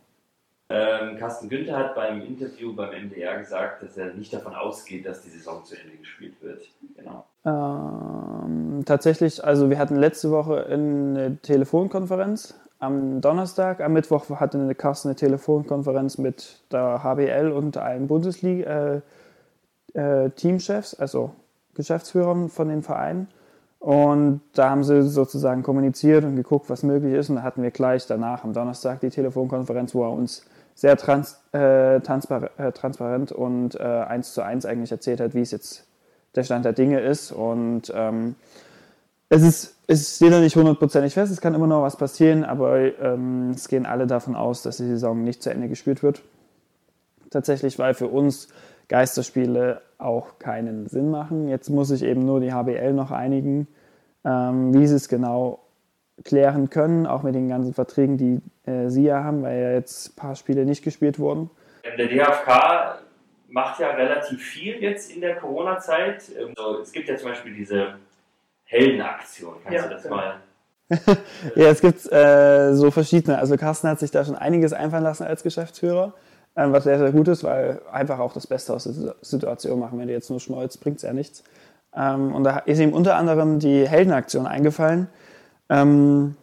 Ähm, 0.68 1.16
Carsten 1.16 1.48
Günther 1.48 1.76
hat 1.76 1.94
beim 1.94 2.20
Interview 2.22 2.74
beim 2.74 2.90
MDR 2.90 3.38
gesagt, 3.38 3.84
dass 3.84 3.96
er 3.96 4.12
nicht 4.14 4.32
davon 4.32 4.52
ausgeht, 4.54 5.06
dass 5.06 5.22
die 5.22 5.30
Saison 5.30 5.64
zu 5.64 5.76
Ende 5.76 5.96
gespielt 5.96 6.34
wird. 6.42 6.62
Genau. 6.96 7.24
Ähm, 7.44 8.82
tatsächlich, 8.84 9.44
also 9.44 9.70
wir 9.70 9.78
hatten 9.78 9.94
letzte 9.94 10.32
Woche 10.32 10.66
eine 10.66 11.38
Telefonkonferenz 11.40 12.54
am 12.80 13.20
Donnerstag. 13.20 13.80
Am 13.80 13.92
Mittwoch 13.92 14.28
hatte 14.40 14.74
Carsten 14.74 15.10
eine 15.10 15.16
Telefonkonferenz 15.16 16.18
mit 16.18 16.58
der 16.72 17.04
HBL 17.04 17.52
und 17.52 17.76
allen 17.76 18.08
Bundesliga-Teamchefs, 18.08 20.94
äh, 20.94 20.96
äh, 20.96 21.00
also 21.00 21.30
Geschäftsführern 21.74 22.48
von 22.48 22.68
den 22.68 22.82
Vereinen. 22.82 23.28
Und 23.78 24.40
da 24.54 24.70
haben 24.70 24.82
sie 24.82 25.02
sozusagen 25.02 25.62
kommuniziert 25.62 26.24
und 26.24 26.34
geguckt, 26.34 26.68
was 26.68 26.82
möglich 26.82 27.14
ist. 27.14 27.30
Und 27.30 27.36
da 27.36 27.42
hatten 27.42 27.62
wir 27.62 27.70
gleich 27.70 28.08
danach 28.08 28.42
am 28.42 28.52
Donnerstag 28.52 28.98
die 29.00 29.10
Telefonkonferenz, 29.10 29.94
wo 29.94 30.02
er 30.02 30.10
uns 30.10 30.44
sehr 30.76 30.96
trans, 30.98 31.40
äh, 31.52 32.00
transpar 32.00 32.50
äh, 32.58 32.70
transparent 32.70 33.32
und 33.32 33.74
äh, 33.74 33.82
eins 33.82 34.34
zu 34.34 34.42
eins 34.42 34.66
eigentlich 34.66 34.92
erzählt 34.92 35.20
hat, 35.20 35.34
wie 35.34 35.40
es 35.40 35.50
jetzt 35.50 35.86
der 36.34 36.44
Stand 36.44 36.66
der 36.66 36.74
Dinge 36.74 37.00
ist. 37.00 37.32
Und 37.32 37.90
ähm, 37.94 38.36
es 39.30 39.42
ist, 39.42 39.76
es 39.86 40.16
steht 40.16 40.30
noch 40.30 40.40
nicht 40.40 40.54
hundertprozentig 40.54 41.14
fest, 41.14 41.32
es 41.32 41.40
kann 41.40 41.54
immer 41.54 41.66
noch 41.66 41.82
was 41.82 41.96
passieren, 41.96 42.44
aber 42.44 42.78
ähm, 43.00 43.52
es 43.54 43.68
gehen 43.68 43.86
alle 43.86 44.06
davon 44.06 44.36
aus, 44.36 44.62
dass 44.62 44.76
die 44.76 44.86
Saison 44.86 45.24
nicht 45.24 45.42
zu 45.42 45.50
Ende 45.50 45.68
gespielt 45.68 46.02
wird. 46.02 46.22
Tatsächlich, 47.30 47.78
weil 47.78 47.94
für 47.94 48.08
uns 48.08 48.48
Geisterspiele 48.88 49.80
auch 49.96 50.38
keinen 50.38 50.88
Sinn 50.88 51.10
machen. 51.10 51.48
Jetzt 51.48 51.70
muss 51.70 51.90
ich 51.90 52.02
eben 52.02 52.26
nur 52.26 52.40
die 52.40 52.52
HBL 52.52 52.92
noch 52.92 53.10
einigen, 53.10 53.66
ähm, 54.24 54.74
wie 54.74 54.86
sie 54.86 54.94
es 54.94 55.08
genau 55.08 55.60
klären 56.24 56.70
können, 56.70 57.06
auch 57.06 57.22
mit 57.22 57.34
den 57.34 57.48
ganzen 57.48 57.74
Verträgen, 57.74 58.16
die 58.16 58.40
äh, 58.70 58.88
sie 58.88 59.04
ja 59.04 59.22
haben, 59.22 59.42
weil 59.42 59.60
ja 59.60 59.70
jetzt 59.72 60.10
ein 60.10 60.16
paar 60.16 60.34
Spiele 60.34 60.64
nicht 60.64 60.82
gespielt 60.82 61.18
wurden. 61.18 61.50
Der 61.84 62.08
DFK 62.08 63.00
macht 63.48 63.80
ja 63.80 63.90
relativ 63.90 64.42
viel 64.42 64.74
jetzt 64.82 65.10
in 65.12 65.20
der 65.20 65.36
Corona-Zeit. 65.36 66.24
Also, 66.38 66.80
es 66.80 66.92
gibt 66.92 67.08
ja 67.08 67.16
zum 67.16 67.30
Beispiel 67.30 67.54
diese 67.54 67.94
Heldenaktion. 68.64 69.54
Kannst 69.62 69.76
ja, 69.76 69.82
du 69.84 69.94
das 69.94 70.02
genau. 70.02 70.16
mal 70.16 70.34
ja, 71.56 71.68
es 71.68 71.80
gibt 71.80 72.10
äh, 72.12 72.72
so 72.74 72.90
verschiedene. 72.90 73.38
Also 73.38 73.56
Carsten 73.56 73.88
hat 73.88 73.98
sich 73.98 74.12
da 74.12 74.24
schon 74.24 74.36
einiges 74.36 74.72
einfallen 74.72 75.02
lassen 75.02 75.24
als 75.24 75.42
Geschäftsführer, 75.42 76.14
äh, 76.54 76.66
was 76.68 76.84
sehr, 76.84 76.98
sehr 76.98 77.10
gut 77.10 77.26
ist, 77.28 77.42
weil 77.42 77.80
einfach 77.90 78.20
auch 78.20 78.32
das 78.32 78.46
Beste 78.46 78.72
aus 78.72 78.84
der 78.84 79.16
Situation 79.20 79.80
machen. 79.80 79.98
Wenn 79.98 80.06
du 80.06 80.12
jetzt 80.12 80.30
nur 80.30 80.38
schmolz, 80.38 80.76
bringt 80.76 80.98
es 80.98 81.02
ja 81.02 81.12
nichts. 81.12 81.42
Ähm, 81.94 82.32
und 82.32 82.44
da 82.44 82.58
ist 82.58 82.78
ihm 82.78 82.92
unter 82.92 83.16
anderem 83.16 83.58
die 83.58 83.88
Heldenaktion 83.88 84.46
eingefallen. 84.46 85.08
Ähm, 85.68 86.36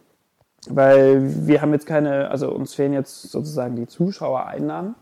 weil 0.68 1.46
wir 1.46 1.60
haben 1.60 1.72
jetzt 1.72 1.86
keine, 1.86 2.30
also 2.30 2.50
uns 2.50 2.74
fehlen 2.74 2.92
jetzt 2.92 3.22
sozusagen 3.22 3.76
die 3.76 3.86
Zuschauereinnahmen. 3.86 4.94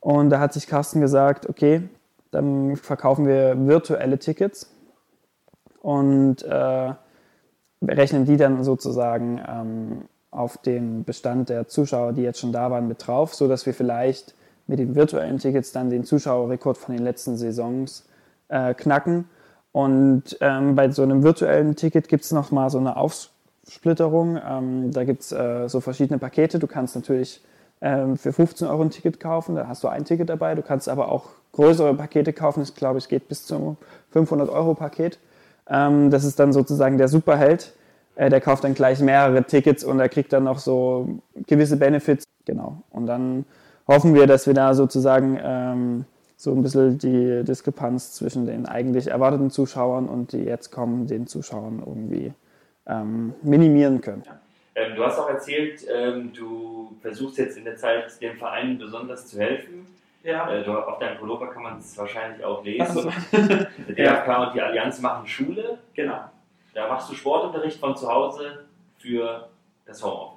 Und 0.00 0.30
da 0.30 0.40
hat 0.40 0.52
sich 0.52 0.66
Carsten 0.66 1.00
gesagt, 1.00 1.48
okay, 1.48 1.88
dann 2.30 2.76
verkaufen 2.76 3.26
wir 3.26 3.66
virtuelle 3.66 4.18
Tickets 4.18 4.70
und 5.80 6.42
äh, 6.42 6.94
rechnen 7.82 8.24
die 8.24 8.36
dann 8.36 8.64
sozusagen 8.64 9.40
ähm, 9.46 10.02
auf 10.30 10.58
den 10.58 11.04
Bestand 11.04 11.50
der 11.50 11.68
Zuschauer, 11.68 12.12
die 12.12 12.22
jetzt 12.22 12.40
schon 12.40 12.52
da 12.52 12.70
waren, 12.70 12.88
mit 12.88 13.06
drauf, 13.06 13.34
sodass 13.34 13.66
wir 13.66 13.74
vielleicht 13.74 14.34
mit 14.66 14.78
den 14.78 14.94
virtuellen 14.94 15.38
Tickets 15.38 15.72
dann 15.72 15.90
den 15.90 16.04
Zuschauerrekord 16.04 16.78
von 16.78 16.96
den 16.96 17.04
letzten 17.04 17.36
Saisons 17.36 18.08
äh, 18.48 18.74
knacken 18.74 19.26
und 19.72 20.36
ähm, 20.40 20.74
bei 20.74 20.90
so 20.90 21.02
einem 21.02 21.22
virtuellen 21.22 21.74
Ticket 21.76 22.08
gibt 22.08 22.24
es 22.24 22.32
nochmal 22.32 22.68
so 22.68 22.78
eine 22.78 22.96
Aufsplitterung. 22.96 24.38
Ähm, 24.46 24.92
da 24.92 25.04
gibt 25.04 25.22
es 25.22 25.32
äh, 25.32 25.68
so 25.68 25.80
verschiedene 25.80 26.18
Pakete. 26.18 26.58
Du 26.58 26.66
kannst 26.66 26.94
natürlich 26.94 27.42
ähm, 27.80 28.18
für 28.18 28.32
15 28.32 28.68
Euro 28.68 28.82
ein 28.82 28.90
Ticket 28.90 29.18
kaufen, 29.18 29.54
da 29.56 29.66
hast 29.66 29.82
du 29.82 29.88
ein 29.88 30.04
Ticket 30.04 30.28
dabei. 30.28 30.54
Du 30.54 30.62
kannst 30.62 30.88
aber 30.88 31.10
auch 31.10 31.30
größere 31.52 31.94
Pakete 31.94 32.32
kaufen. 32.34 32.62
Ich 32.62 32.74
glaube, 32.74 32.98
es 32.98 33.08
geht 33.08 33.28
bis 33.28 33.46
zum 33.46 33.76
500 34.10 34.50
Euro 34.50 34.74
Paket. 34.74 35.18
Ähm, 35.68 36.10
das 36.10 36.24
ist 36.24 36.38
dann 36.38 36.52
sozusagen 36.52 36.98
der 36.98 37.08
Superheld. 37.08 37.72
Äh, 38.14 38.28
der 38.28 38.42
kauft 38.42 38.64
dann 38.64 38.74
gleich 38.74 39.00
mehrere 39.00 39.42
Tickets 39.44 39.84
und 39.84 40.00
er 40.00 40.10
kriegt 40.10 40.34
dann 40.34 40.44
noch 40.44 40.58
so 40.58 41.20
gewisse 41.46 41.78
Benefits. 41.78 42.24
Genau. 42.44 42.82
Und 42.90 43.06
dann 43.06 43.46
hoffen 43.88 44.14
wir, 44.14 44.26
dass 44.26 44.46
wir 44.46 44.54
da 44.54 44.74
sozusagen 44.74 45.38
ähm, 45.42 46.04
so 46.42 46.50
ein 46.52 46.60
bisschen 46.60 46.98
die 46.98 47.44
Diskrepanz 47.44 48.14
zwischen 48.14 48.46
den 48.46 48.66
eigentlich 48.66 49.06
erwarteten 49.06 49.48
Zuschauern 49.48 50.08
und 50.08 50.32
die 50.32 50.42
jetzt 50.42 50.72
kommen, 50.72 51.06
den 51.06 51.28
Zuschauern 51.28 51.80
irgendwie 51.86 52.32
ähm, 52.84 53.32
minimieren 53.42 54.00
können. 54.00 54.24
Ja. 54.26 54.40
Ähm, 54.74 54.96
du 54.96 55.04
hast 55.04 55.20
auch 55.20 55.28
erzählt, 55.28 55.86
ähm, 55.88 56.32
du 56.32 56.96
versuchst 57.00 57.38
jetzt 57.38 57.56
in 57.56 57.64
der 57.64 57.76
Zeit 57.76 58.20
dem 58.20 58.36
Verein 58.36 58.76
besonders 58.76 59.28
zu 59.28 59.38
helfen. 59.38 59.86
Ja. 60.24 60.52
Äh, 60.52 60.64
du, 60.64 60.72
auf 60.72 60.98
deinem 60.98 61.16
Pullover 61.18 61.48
kann 61.48 61.62
man 61.62 61.78
es 61.78 61.96
wahrscheinlich 61.96 62.44
auch 62.44 62.64
lesen. 62.64 62.80
Also. 62.80 63.02
der 63.32 63.94
DFK 63.94 64.46
und 64.48 64.54
die 64.54 64.62
Allianz 64.62 65.00
machen 65.00 65.24
Schule. 65.28 65.78
Genau. 65.94 66.24
Da 66.74 66.88
machst 66.88 67.08
du 67.08 67.14
Sportunterricht 67.14 67.78
von 67.78 67.94
zu 67.94 68.12
Hause 68.12 68.64
für 68.98 69.48
das 69.86 70.02
Homeoffice. 70.02 70.31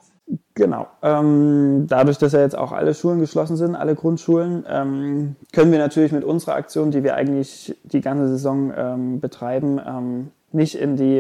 Genau. 0.58 0.88
Ähm, 1.02 1.86
dadurch, 1.88 2.18
dass 2.18 2.32
ja 2.32 2.40
jetzt 2.40 2.58
auch 2.58 2.72
alle 2.72 2.94
Schulen 2.94 3.20
geschlossen 3.20 3.58
sind, 3.58 3.76
alle 3.76 3.94
Grundschulen, 3.94 4.66
ähm, 4.70 5.36
können 5.52 5.72
wir 5.74 5.80
natürlich 5.80 6.14
mit 6.14 6.24
unserer 6.24 6.56
Aktion, 6.56 6.92
die 6.92 7.04
wir 7.04 7.16
eigentlich 7.16 7.76
die 7.84 8.00
ganze 8.00 8.30
Saison 8.30 8.72
ähm, 8.76 9.20
betreiben, 9.20 9.82
ähm, 9.86 10.32
nicht 10.54 10.76
in 10.76 10.96
die 10.96 11.20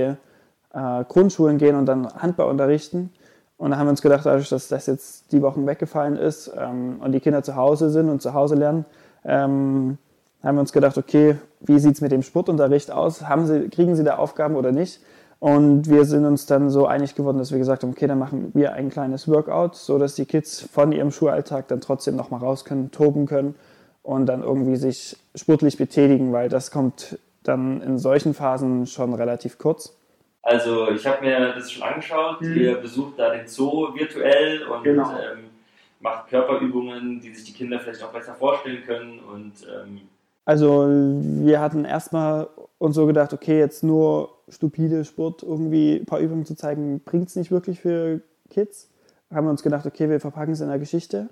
äh, 0.73 1.03
Grundschulen 1.09 1.57
gehen 1.57 1.75
und 1.75 1.85
dann 1.85 2.07
Handball 2.15 2.49
unterrichten. 2.49 3.09
Und 3.57 3.71
da 3.71 3.77
haben 3.77 3.87
wir 3.87 3.91
uns 3.91 4.01
gedacht, 4.01 4.25
dadurch, 4.25 4.47
dass 4.47 4.69
das 4.69 4.85
jetzt 4.87 5.33
die 5.33 5.41
Wochen 5.41 5.67
weggefallen 5.67 6.15
ist 6.15 6.49
ähm, 6.57 7.01
und 7.01 7.11
die 7.11 7.19
Kinder 7.19 7.43
zu 7.43 7.57
Hause 7.57 7.89
sind 7.89 8.09
und 8.09 8.21
zu 8.21 8.33
Hause 8.33 8.55
lernen, 8.55 8.85
ähm, 9.25 9.97
haben 10.43 10.55
wir 10.55 10.61
uns 10.61 10.71
gedacht, 10.71 10.97
okay, 10.97 11.35
wie 11.59 11.79
sieht 11.79 11.95
es 11.95 12.01
mit 12.01 12.13
dem 12.13 12.21
Sportunterricht 12.21 12.89
aus? 12.89 13.27
Haben 13.27 13.47
sie, 13.47 13.67
kriegen 13.67 13.97
sie 13.97 14.03
da 14.05 14.15
Aufgaben 14.15 14.55
oder 14.55 14.71
nicht? 14.71 15.01
Und 15.45 15.87
wir 15.87 16.05
sind 16.05 16.25
uns 16.25 16.47
dann 16.47 16.71
so 16.71 16.87
einig 16.87 17.13
geworden, 17.13 17.37
dass 17.37 17.51
wir 17.51 17.59
gesagt 17.59 17.83
haben, 17.83 17.91
okay, 17.91 18.07
dann 18.07 18.17
machen 18.17 18.49
wir 18.55 18.73
ein 18.73 18.89
kleines 18.89 19.27
Workout, 19.27 19.75
so 19.75 19.99
dass 19.99 20.15
die 20.15 20.25
Kids 20.25 20.67
von 20.73 20.91
ihrem 20.91 21.11
Schulalltag 21.11 21.67
dann 21.67 21.81
trotzdem 21.81 22.15
noch 22.15 22.31
mal 22.31 22.39
raus 22.39 22.65
können, 22.65 22.89
toben 22.89 23.27
können 23.27 23.53
und 24.01 24.25
dann 24.25 24.41
irgendwie 24.41 24.75
sich 24.75 25.17
sportlich 25.35 25.77
betätigen, 25.77 26.33
weil 26.33 26.49
das 26.49 26.71
kommt 26.71 27.19
dann 27.43 27.79
in 27.83 27.99
solchen 27.99 28.33
Phasen 28.33 28.87
schon 28.87 29.13
relativ 29.13 29.59
kurz. 29.59 29.95
Also 30.41 30.89
ich 30.89 31.05
habe 31.05 31.23
mir 31.23 31.53
das 31.53 31.71
schon 31.71 31.83
angeschaut. 31.83 32.41
Mhm. 32.41 32.55
Ihr 32.55 32.75
besucht 32.77 33.19
da 33.19 33.29
den 33.29 33.47
Zoo 33.47 33.93
virtuell 33.93 34.63
und 34.63 34.83
genau. 34.83 35.11
ähm, 35.11 35.51
macht 35.99 36.27
Körperübungen, 36.27 37.19
die 37.21 37.31
sich 37.35 37.43
die 37.43 37.53
Kinder 37.53 37.79
vielleicht 37.79 38.01
auch 38.01 38.11
besser 38.11 38.33
vorstellen 38.33 38.83
können 38.83 39.19
und 39.19 39.53
ähm 39.63 40.01
also 40.45 40.87
wir 40.87 41.59
hatten 41.59 41.85
erstmal 41.85 42.47
uns 42.77 42.95
so 42.95 43.05
gedacht, 43.07 43.33
okay, 43.33 43.57
jetzt 43.59 43.83
nur 43.83 44.29
stupide 44.47 45.03
Sport 45.03 45.41
irgendwie 45.41 45.97
ein 45.97 46.05
paar 46.05 46.19
Übungen 46.19 46.45
zu 46.45 46.55
zeigen, 46.55 47.01
bringt 47.03 47.29
es 47.29 47.35
nicht 47.35 47.51
wirklich 47.51 47.81
für 47.81 48.21
Kids. 48.49 48.89
Haben 49.31 49.47
wir 49.47 49.51
uns 49.51 49.63
gedacht, 49.63 49.87
okay, 49.87 50.09
wir 50.09 50.19
verpacken 50.19 50.53
es 50.53 50.61
in 50.61 50.67
der 50.67 50.77
Geschichte, 50.77 51.29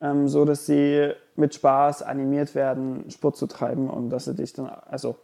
ähm, 0.00 0.28
so 0.28 0.44
dass 0.44 0.66
sie 0.66 1.12
mit 1.34 1.54
Spaß 1.54 2.02
animiert 2.02 2.54
werden, 2.54 3.10
Sport 3.10 3.36
zu 3.36 3.46
treiben 3.46 3.88
und 3.88 4.10
dass 4.10 4.26
sie 4.26 4.34
dich 4.34 4.52
dann, 4.52 4.66
also 4.66 5.16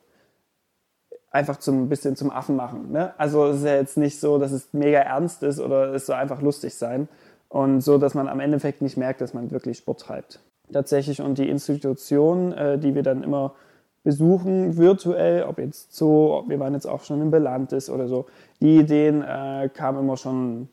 einfach 1.31 1.59
zum 1.59 1.91
bisschen 1.91 2.17
zum 2.17 2.31
Affen 2.31 2.57
machen. 2.57 2.93
Ne? 2.93 3.13
Also 3.19 3.49
es 3.49 3.59
ist 3.59 3.67
ja 3.67 3.75
jetzt 3.75 3.99
nicht 3.99 4.19
so, 4.19 4.39
dass 4.39 4.53
es 4.53 4.73
mega 4.73 5.01
ernst 5.01 5.43
ist 5.43 5.61
oder 5.61 5.93
es 5.93 6.07
soll 6.07 6.17
einfach 6.17 6.41
lustig 6.41 6.75
sein 6.75 7.09
und 7.51 7.83
so, 7.83 7.99
dass 7.99 8.15
man 8.15 8.29
am 8.29 8.41
Endeffekt 8.41 8.81
nicht 8.81 8.97
merkt, 8.97 9.21
dass 9.21 9.35
man 9.35 9.51
wirklich 9.51 9.79
Sport 9.79 10.01
treibt. 10.01 10.41
Tatsächlich 10.73 11.21
und 11.21 11.39
die 11.39 11.49
Institution, 11.49 12.53
äh, 12.53 12.79
die 12.79 12.95
wir 12.95 13.03
dann 13.03 13.23
immer 13.23 13.55
besuchen, 14.05 14.77
virtuell, 14.77 15.43
ob 15.43 15.59
jetzt 15.59 15.95
so, 15.95 16.45
wir 16.49 16.59
waren 16.61 16.75
jetzt 16.75 16.87
auch 16.87 17.05
schon 17.05 17.21
in 17.21 17.31
Belantes 17.31 17.91
oder 17.91 18.09
so. 18.09 18.27
Die 18.61 18.79
Ideen 18.79 19.23
äh, 19.23 19.69
kamen 19.73 19.99
immer 19.99 20.17
schon, 20.17 20.69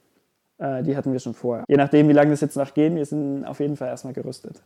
äh, 0.57 0.83
die 0.83 0.95
hatten 0.95 1.11
wir 1.11 1.19
schon 1.19 1.33
vorher. 1.33 1.65
Je 1.67 1.77
nachdem, 1.77 2.07
wie 2.07 2.13
lange 2.13 2.31
das 2.31 2.41
jetzt 2.41 2.55
noch 2.55 2.73
gehen, 2.73 2.95
wir 2.95 3.05
sind 3.05 3.45
auf 3.45 3.59
jeden 3.59 3.75
Fall 3.75 3.89
erstmal 3.89 4.13
gerüstet. 4.13 4.61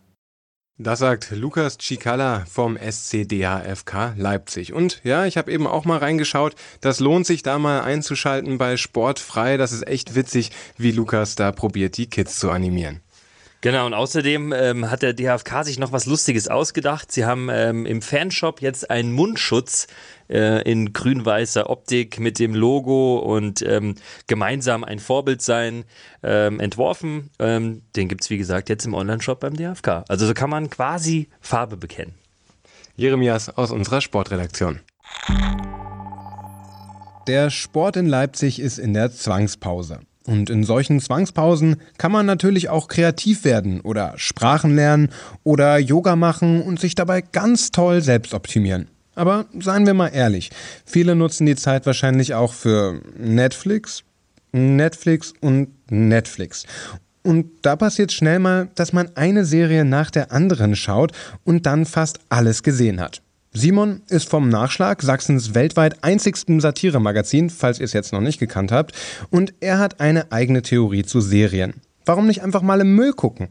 Das 0.82 1.00
sagt 1.00 1.32
Lukas 1.32 1.78
Cicala 1.78 2.46
vom 2.50 2.78
SCDHFK 2.78 4.14
Leipzig. 4.16 4.72
Und 4.72 5.02
ja, 5.04 5.26
ich 5.26 5.38
habe 5.38 5.52
eben 5.52 5.68
auch 5.68 5.84
mal 5.84 5.98
reingeschaut. 5.98 6.56
Das 6.80 7.02
lohnt 7.02 7.26
sich 7.26 7.44
da 7.44 7.60
mal 7.60 7.82
einzuschalten 7.82 8.58
bei 8.58 8.78
Sportfrei. 8.78 9.58
Das 9.58 9.74
ist 9.74 9.86
echt 9.88 10.16
witzig, 10.16 10.52
wie 10.78 10.92
Lukas 10.92 11.36
da 11.36 11.52
probiert, 11.52 11.98
die 11.98 12.10
Kids 12.10 12.40
zu 12.40 12.50
animieren. 12.50 13.02
Genau, 13.62 13.86
und 13.86 13.94
außerdem 13.94 14.54
ähm, 14.54 14.90
hat 14.90 15.02
der 15.02 15.14
DHFK 15.14 15.66
sich 15.66 15.80
noch 15.80 15.92
was 15.92 16.06
Lustiges 16.06 16.48
ausgedacht. 16.48 17.12
Sie 17.12 17.26
haben 17.26 17.50
ähm, 17.52 17.86
im 17.86 18.02
Fanshop 18.02 18.62
jetzt 18.62 18.90
einen 18.90 19.12
Mundschutz 19.12 19.88
äh, 20.30 20.62
in 20.62 20.94
grün-weißer 20.94 21.70
Optik 21.70 22.22
mit 22.22 22.40
dem 22.40 22.56
Logo 22.56 23.18
und 23.18 23.62
ähm, 23.62 23.96
gemeinsam 24.28 24.86
ein 24.86 25.00
Vorbild 25.00 25.42
sein 25.42 25.84
ähm, 26.24 26.62
entworfen. 26.62 27.32
Ähm, 27.38 27.82
den 27.98 28.08
gibt's 28.08 28.30
wie 28.30 28.38
gesagt, 28.38 28.70
jetzt 28.70 28.86
im 28.86 28.94
Onlineshop 28.94 29.42
beim 29.42 29.58
DHFK. 29.58 30.06
Also 30.08 30.26
so 30.26 30.34
kann 30.34 30.50
man 30.50 30.70
quasi 30.70 31.28
Farbe 31.42 31.76
bekennen. 31.76 32.14
Jeremias 32.96 33.50
aus 33.50 33.72
unserer 33.72 34.00
Sportredaktion. 34.00 34.80
der 37.28 37.50
Sport 37.50 37.98
in 37.98 38.06
Leipzig 38.06 38.62
ist 38.62 38.78
in 38.78 38.94
der 38.94 39.12
Zwangspause. 39.12 40.00
Und 40.30 40.52
in 40.52 40.64
solchen 40.64 41.00
Zwangspausen 41.00 41.78
kann 41.98 42.12
man 42.12 42.28
natürlich 42.28 42.70
auch 42.70 42.88
kreativ 42.88 43.46
werden 43.46 43.82
oder 43.82 44.14
Sprachen 44.16 44.76
lernen 44.76 45.10
oder 45.44 45.80
Yoga 45.80 46.16
machen 46.16 46.62
und 46.62 46.80
sich 46.80 46.94
dabei 46.94 47.22
ganz 47.22 47.72
toll 47.72 48.04
selbst 48.04 48.36
optimieren. 48.36 48.90
Aber 49.16 49.48
seien 49.60 49.88
wir 49.88 49.96
mal 49.96 50.10
ehrlich, 50.10 50.52
viele 50.86 51.16
nutzen 51.16 51.48
die 51.48 51.56
Zeit 51.56 51.88
wahrscheinlich 51.88 52.36
auch 52.36 52.54
für 52.54 53.02
Netflix, 53.18 54.04
Netflix 54.52 55.34
und 55.42 55.70
Netflix. 55.90 56.68
Und 57.24 57.48
da 57.64 57.76
passiert 57.76 58.12
schnell 58.12 58.38
mal, 58.38 58.70
dass 58.76 58.94
man 58.94 59.10
eine 59.16 59.46
Serie 59.46 59.84
nach 59.84 60.12
der 60.12 60.32
anderen 60.32 60.76
schaut 60.76 61.12
und 61.44 61.66
dann 61.66 61.88
fast 61.88 62.20
alles 62.30 62.62
gesehen 62.62 63.02
hat. 63.02 63.24
Simon 63.52 64.04
ist 64.10 64.30
vom 64.30 64.48
Nachschlag, 64.48 65.02
Sachsens 65.02 65.56
weltweit 65.56 66.04
einzigsten 66.04 66.60
Satiremagazin, 66.60 67.50
falls 67.50 67.80
ihr 67.80 67.86
es 67.86 67.94
jetzt 67.94 68.14
noch 68.14 68.22
nicht 68.22 68.40
gekannt 68.40 68.72
habt, 68.72 68.94
und 69.32 69.54
er 69.60 69.80
hat 69.80 70.00
eine 70.00 70.32
eigene 70.32 70.62
Theorie 70.62 71.04
zu 71.04 71.20
Serien. 71.20 71.82
Warum 72.06 72.28
nicht 72.28 72.44
einfach 72.44 72.62
mal 72.62 72.80
im 72.82 72.96
Müll 72.96 73.14
gucken? 73.14 73.48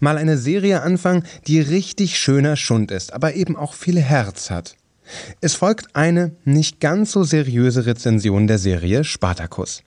Mal 0.00 0.18
eine 0.18 0.38
Serie 0.38 0.82
anfangen, 0.82 1.22
die 1.46 1.60
richtig 1.60 2.18
schöner 2.18 2.56
Schund 2.56 2.90
ist, 2.90 3.12
aber 3.12 3.34
eben 3.34 3.54
auch 3.54 3.74
viel 3.74 4.00
Herz 4.00 4.50
hat. 4.50 4.74
Es 5.40 5.54
folgt 5.54 5.94
eine 5.94 6.32
nicht 6.44 6.80
ganz 6.80 7.12
so 7.12 7.22
seriöse 7.22 7.86
Rezension 7.86 8.48
der 8.48 8.58
Serie 8.58 9.04
Spartacus. 9.04 9.84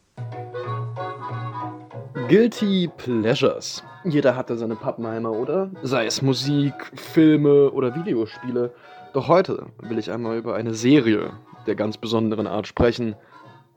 Guilty 2.30 2.90
Pleasures. 2.96 3.84
Jeder 4.06 4.36
hatte 4.36 4.58
seine 4.58 4.76
Pappenheimer, 4.76 5.32
oder? 5.32 5.70
Sei 5.84 6.06
es 6.06 6.22
Musik, 6.22 6.74
Filme 6.96 7.70
oder 7.72 7.94
Videospiele. 7.94 8.74
Doch 9.14 9.28
heute 9.28 9.66
will 9.82 9.98
ich 9.98 10.10
einmal 10.10 10.38
über 10.38 10.56
eine 10.56 10.74
Serie 10.74 11.34
der 11.68 11.76
ganz 11.76 11.98
besonderen 11.98 12.48
Art 12.48 12.66
sprechen. 12.66 13.16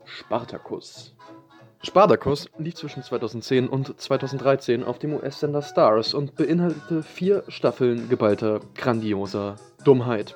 Spartacus. 0.05 1.13
Spartacus 1.83 2.49
lief 2.57 2.75
zwischen 2.75 3.03
2010 3.03 3.67
und 3.67 3.99
2013 3.99 4.83
auf 4.83 4.97
dem 4.97 5.13
US-Sender 5.13 5.61
Stars 5.61 6.13
und 6.13 6.35
beinhaltete 6.35 7.03
vier 7.03 7.43
Staffeln 7.49 8.07
geballter, 8.07 8.61
grandioser 8.75 9.57
Dummheit. 9.83 10.35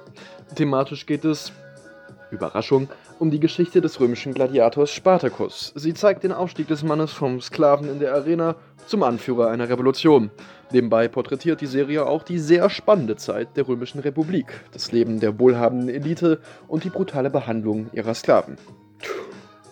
Thematisch 0.56 1.06
geht 1.06 1.24
es, 1.24 1.54
Überraschung, 2.30 2.90
um 3.20 3.32
die 3.32 3.40
Geschichte 3.40 3.82
des 3.82 4.00
römischen 4.00 4.34
Gladiators 4.34 4.92
Spartacus. 4.92 5.72
Sie 5.76 5.94
zeigt 5.94 6.24
den 6.24 6.34
Aufstieg 6.34 6.68
des 6.68 6.84
Mannes 6.84 7.14
vom 7.14 7.42
Sklaven 7.42 7.90
in 7.90 8.00
der 8.00 8.14
Arena 8.14 8.56
zum 8.86 9.04
Anführer 9.04 9.50
einer 9.50 9.70
Revolution. 9.70 10.30
Nebenbei 10.72 11.08
porträtiert 11.08 11.62
die 11.62 11.68
Serie 11.68 12.06
auch 12.06 12.22
die 12.22 12.38
sehr 12.38 12.70
spannende 12.70 13.16
Zeit 13.16 13.58
der 13.58 13.68
römischen 13.68 14.00
Republik, 14.00 14.48
das 14.72 14.92
Leben 14.92 15.20
der 15.20 15.40
wohlhabenden 15.40 15.90
Elite 15.90 16.42
und 16.68 16.84
die 16.84 16.92
brutale 16.92 17.32
Behandlung 17.32 17.90
ihrer 17.92 18.14
Sklaven. 18.14 18.58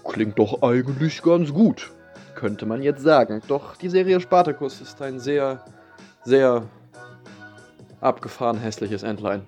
Klingt 0.04 0.40
doch 0.40 0.64
eigentlich 0.64 1.22
ganz 1.22 1.54
gut, 1.54 1.92
könnte 2.34 2.66
man 2.66 2.82
jetzt 2.82 3.04
sagen. 3.04 3.42
Doch 3.48 3.76
die 3.76 3.90
Serie 3.90 4.20
Spartacus 4.20 4.82
ist 4.82 5.00
ein 5.02 5.20
sehr, 5.20 5.64
sehr 6.24 6.64
abgefahren 8.02 8.58
hässliches 8.58 9.04
Endline. 9.04 9.44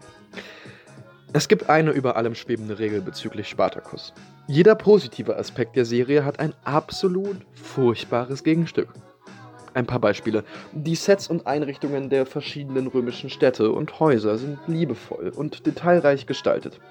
Es 1.34 1.48
gibt 1.48 1.70
eine 1.70 1.92
über 1.92 2.16
allem 2.16 2.36
schwebende 2.36 2.78
Regel 2.78 3.02
bezüglich 3.02 3.48
Spartacus. 3.48 4.14
Jeder 4.48 4.76
positive 4.76 5.38
Aspekt 5.38 5.76
der 5.76 5.86
Serie 5.86 6.26
hat 6.26 6.40
ein 6.40 6.54
absolut 6.64 7.38
furchtbares 7.54 8.44
Gegenstück. 8.44 8.90
Ein 9.80 9.86
paar 9.86 10.02
Beispiele. 10.02 10.44
Die 10.74 10.96
Sets 10.96 11.30
und 11.30 11.48
Einrichtungen 11.48 12.10
der 12.10 12.26
verschiedenen 12.26 12.88
römischen 12.88 13.30
Städte 13.30 13.72
und 13.72 14.02
Häuser 14.02 14.38
sind 14.38 14.60
liebevoll 14.68 15.32
und 15.34 15.66
detailreich 15.66 16.26
gestaltet. 16.26 16.82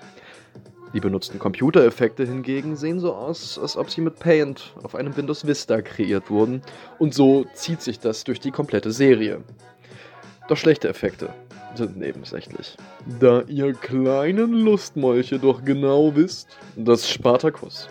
Die 0.95 1.01
benutzten 1.01 1.39
Computereffekte 1.39 2.25
hingegen 2.25 2.77
sehen 2.77 2.99
so 2.99 3.13
aus, 3.13 3.59
als 3.59 3.77
ob 3.77 3.91
sie 3.91 4.01
mit 4.01 4.19
Paint 4.19 4.73
auf 4.83 4.95
einem 4.95 5.15
Windows 5.19 5.47
Vista 5.47 5.83
kreiert 5.83 6.31
wurden, 6.31 6.63
und 6.99 7.13
so 7.13 7.45
zieht 7.53 7.83
sich 7.83 8.01
das 8.01 8.25
durch 8.25 8.41
die 8.41 8.53
komplette 8.53 8.91
Serie. 8.91 9.43
Doch 10.49 10.57
schlechte 10.57 10.89
Effekte 10.89 11.29
sind 11.75 11.99
nebensächlich. 11.99 12.75
Da 13.21 13.43
ihr 13.43 13.75
kleinen 13.75 14.55
Lustmolche 14.55 15.39
doch 15.39 15.63
genau 15.63 16.17
wisst, 16.17 16.49
dass 16.75 17.07
Spartacus 17.07 17.87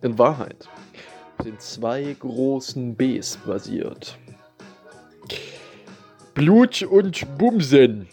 in 0.00 0.18
Wahrheit 0.18 0.70
den 1.44 1.58
zwei 1.58 2.16
großen 2.18 2.96
Bs 2.96 3.38
basiert. 3.46 4.18
Blut 6.38 6.82
und 6.84 7.36
Bumsen. 7.36 8.06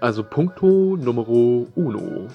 Also 0.00 0.24
Punkto 0.24 0.96
Numero 0.96 1.68
Uno. 1.76 2.26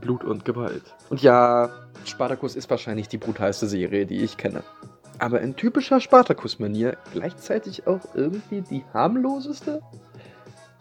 Blut 0.00 0.24
und 0.24 0.46
Gewalt. 0.46 0.94
Und 1.10 1.20
ja, 1.20 1.68
Spartacus 2.06 2.56
ist 2.56 2.70
wahrscheinlich 2.70 3.06
die 3.06 3.18
brutalste 3.18 3.66
Serie, 3.66 4.06
die 4.06 4.22
ich 4.22 4.38
kenne. 4.38 4.62
Aber 5.18 5.42
in 5.42 5.54
typischer 5.54 6.00
Spartacus-Manier 6.00 6.96
gleichzeitig 7.12 7.86
auch 7.86 8.00
irgendwie 8.14 8.62
die 8.62 8.82
harmloseste? 8.94 9.82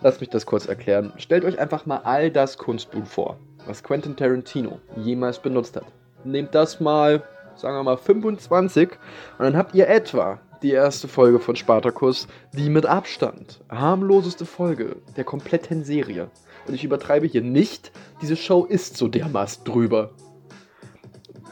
Lasst 0.01 0.21
mich 0.21 0.29
das 0.29 0.45
kurz 0.45 0.67
erklären. 0.67 1.12
Stellt 1.17 1.43
euch 1.43 1.59
einfach 1.59 1.85
mal 1.85 1.99
all 2.05 2.31
das 2.31 2.57
Kunstblut 2.57 3.05
vor, 3.05 3.38
was 3.65 3.83
Quentin 3.83 4.15
Tarantino 4.15 4.79
jemals 4.95 5.39
benutzt 5.39 5.75
hat. 5.75 5.83
Nehmt 6.23 6.55
das 6.55 6.79
mal, 6.79 7.21
sagen 7.57 7.75
wir 7.75 7.83
mal 7.83 7.97
25 7.97 8.91
und 8.91 9.43
dann 9.43 9.57
habt 9.57 9.75
ihr 9.75 9.89
etwa 9.89 10.39
die 10.62 10.72
erste 10.72 11.08
Folge 11.08 11.39
von 11.39 11.56
Spartacus, 11.56 12.28
die 12.54 12.69
mit 12.69 12.86
Abstand 12.86 13.62
harmloseste 13.69 14.45
Folge 14.45 14.98
der 15.15 15.24
kompletten 15.24 15.84
Serie. 15.84 16.30
Und 16.67 16.74
ich 16.74 16.84
übertreibe 16.84 17.28
hier 17.28 17.41
nicht, 17.41 17.91
diese 18.22 18.36
Show 18.36 18.65
ist 18.65 18.98
so 18.98 19.08
dermaßen 19.08 19.63
drüber. 19.63 20.12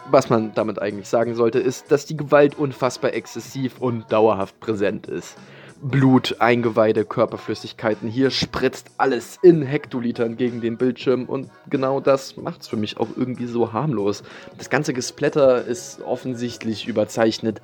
Was 0.10 0.30
man 0.30 0.54
damit 0.54 0.82
eigentlich 0.82 1.08
sagen 1.08 1.36
sollte, 1.36 1.60
ist, 1.60 1.92
dass 1.92 2.06
die 2.06 2.16
Gewalt 2.16 2.58
unfassbar 2.58 3.14
exzessiv 3.14 3.80
und 3.80 4.12
dauerhaft 4.12 4.60
präsent 4.60 5.08
ist. 5.08 5.36
Blut, 5.82 6.38
Eingeweide, 6.40 7.06
Körperflüssigkeiten. 7.06 8.10
Hier 8.10 8.32
spritzt 8.32 8.90
alles 8.98 9.38
in 9.44 9.62
Hektolitern 9.62 10.36
gegen 10.36 10.60
den 10.60 10.78
Bildschirm 10.78 11.26
und 11.26 11.50
genau 11.70 12.00
das 12.00 12.36
macht 12.36 12.62
es 12.62 12.68
für 12.68 12.78
mich 12.78 12.98
auch 12.98 13.10
irgendwie 13.16 13.46
so 13.46 13.74
harmlos. 13.74 14.24
Das 14.58 14.70
ganze 14.70 14.94
Gesplatter 14.94 15.64
ist 15.66 16.02
offensichtlich 16.02 16.88
überzeichnet. 16.88 17.62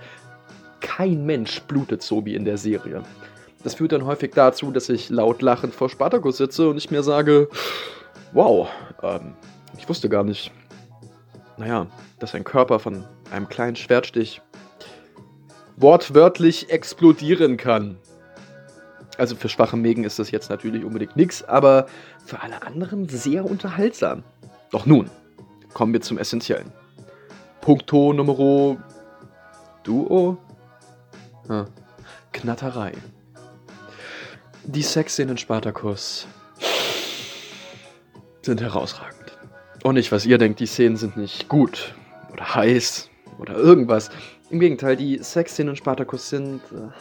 Kein 0.84 1.26
Mensch 1.26 1.62
blutet 1.62 2.04
so 2.04 2.24
wie 2.26 2.36
in 2.36 2.46
der 2.46 2.58
Serie. 2.58 3.02
Das 3.64 3.76
führt 3.76 3.94
dann 3.94 4.06
häufig 4.06 4.32
dazu, 4.36 4.70
dass 4.70 4.90
ich 4.90 5.10
laut 5.10 5.42
lachend 5.42 5.74
vor 5.74 5.90
Spartacus 5.90 6.38
sitze 6.38 6.70
und 6.70 6.78
ich 6.78 6.92
mir 6.92 7.02
sage, 7.02 7.48
wow, 8.34 8.68
ähm, 9.02 9.34
ich 9.78 9.88
wusste 9.88 10.10
gar 10.10 10.24
nicht, 10.24 10.52
naja, 11.58 11.88
dass 12.20 12.36
ein 12.36 12.44
Körper 12.44 12.80
von 12.80 13.06
einem 13.32 13.48
kleinen 13.48 13.78
Schwertstich 13.78 14.42
wortwörtlich 15.78 16.70
explodieren 16.70 17.58
kann. 17.58 17.98
Also 19.18 19.36
für 19.36 19.48
schwache 19.48 19.78
Mägen 19.78 20.04
ist 20.04 20.20
das 20.20 20.32
jetzt 20.32 20.50
natürlich 20.50 20.84
unbedingt 20.84 21.16
nichts, 21.16 21.44
aber 21.44 21.88
für 22.26 22.42
alle 22.42 22.62
anderen 22.64 23.08
sehr 23.08 23.46
unterhaltsam. 23.46 24.24
Doch 24.72 24.86
nun, 24.86 25.10
kommen 25.74 25.94
wir 25.94 26.02
zum 26.02 26.18
Essentiellen. 26.18 26.72
Punkto 27.62 28.12
Numero 28.12 28.78
Duo? 29.84 30.38
Ah, 31.50 31.66
Knatterei. 32.32 32.94
Die 34.66 34.82
Sexszenen 34.82 35.32
in 35.32 35.38
Spartacus 35.38 36.28
sind 38.42 38.62
herausragend. 38.62 39.38
Und 39.84 39.96
nicht, 39.96 40.12
was 40.12 40.26
ihr 40.26 40.38
denkt, 40.38 40.60
die 40.60 40.66
Szenen 40.66 40.96
sind 40.96 41.18
nicht 41.18 41.50
gut 41.50 41.94
oder 42.32 42.56
heiß 42.56 43.10
oder 43.40 43.56
irgendwas. 43.56 44.10
Im 44.50 44.60
Gegenteil, 44.60 44.96
die 44.96 45.18
Sexszenen 45.18 45.72
in 45.72 45.76
Spartacus 45.76 46.30
sind. 46.30 46.62
Äh, 46.72 46.92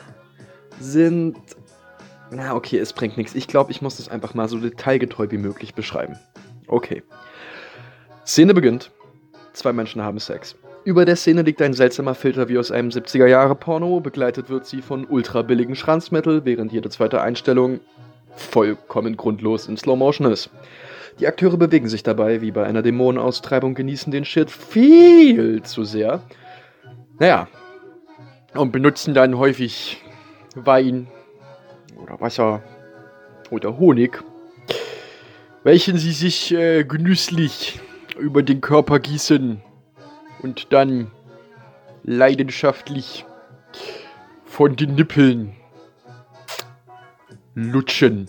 sind. 0.81 1.37
Na, 2.31 2.55
okay, 2.55 2.79
es 2.79 2.93
bringt 2.93 3.17
nichts. 3.17 3.35
Ich 3.35 3.47
glaube, 3.47 3.71
ich 3.71 3.83
muss 3.83 3.99
das 3.99 4.09
einfach 4.09 4.35
mal 4.35 4.49
so 4.49 4.59
detailgetreu 4.59 5.31
wie 5.31 5.39
möglich 5.39 5.75
beschreiben. 5.75 6.19
Okay. 6.67 7.03
Szene 8.27 8.55
beginnt. 8.55 8.91
Zwei 9.53 9.73
Menschen 9.73 10.03
haben 10.03 10.19
Sex. 10.19 10.57
Über 10.85 11.05
der 11.05 11.17
Szene 11.17 11.43
liegt 11.43 11.63
ein 11.63 11.75
seltsamer 11.75 12.15
Filter 12.15 12.49
wie 12.49 12.59
aus 12.59 12.71
einem 12.71 12.89
70er-Jahre-Porno. 12.89 14.01
Begleitet 14.01 14.51
wird 14.51 14.67
sie 14.67 14.83
von 14.83 15.07
ultra 15.07 15.43
billigen 15.43 15.77
Schranzmetal, 15.77 16.45
während 16.45 16.73
jede 16.73 16.91
zweite 16.91 17.21
Einstellung 17.21 17.81
vollkommen 18.35 19.17
grundlos 19.17 19.69
in 19.69 19.77
Slow 19.77 19.97
Motion 19.97 20.31
ist. 20.31 20.51
Die 21.21 21.27
Akteure 21.27 21.57
bewegen 21.57 21.89
sich 21.89 22.03
dabei, 22.03 22.41
wie 22.41 22.51
bei 22.51 22.65
einer 22.65 22.83
Dämonenaustreibung, 22.83 23.75
genießen 23.75 24.11
den 24.11 24.25
Shit 24.25 24.51
viel 24.51 25.63
zu 25.63 25.85
sehr 25.85 26.23
naja, 27.23 27.47
und 28.55 28.73
benutzen 28.73 29.15
dann 29.15 29.39
häufig 29.39 30.03
Wein 30.57 31.07
oder 32.03 32.21
Wasser 32.21 32.63
oder 33.51 33.79
Honig, 33.79 34.23
welchen 35.63 35.99
sie 35.99 36.11
sich 36.11 36.53
äh, 36.53 36.83
genüsslich 36.83 37.81
über 38.19 38.43
den 38.43 38.61
Körper 38.61 38.99
gießen 38.99 39.63
und 40.43 40.73
dann 40.73 41.11
leidenschaftlich 42.03 43.25
von 44.45 44.77
den 44.77 44.95
Nippeln 44.95 45.55
lutschen. 47.55 48.29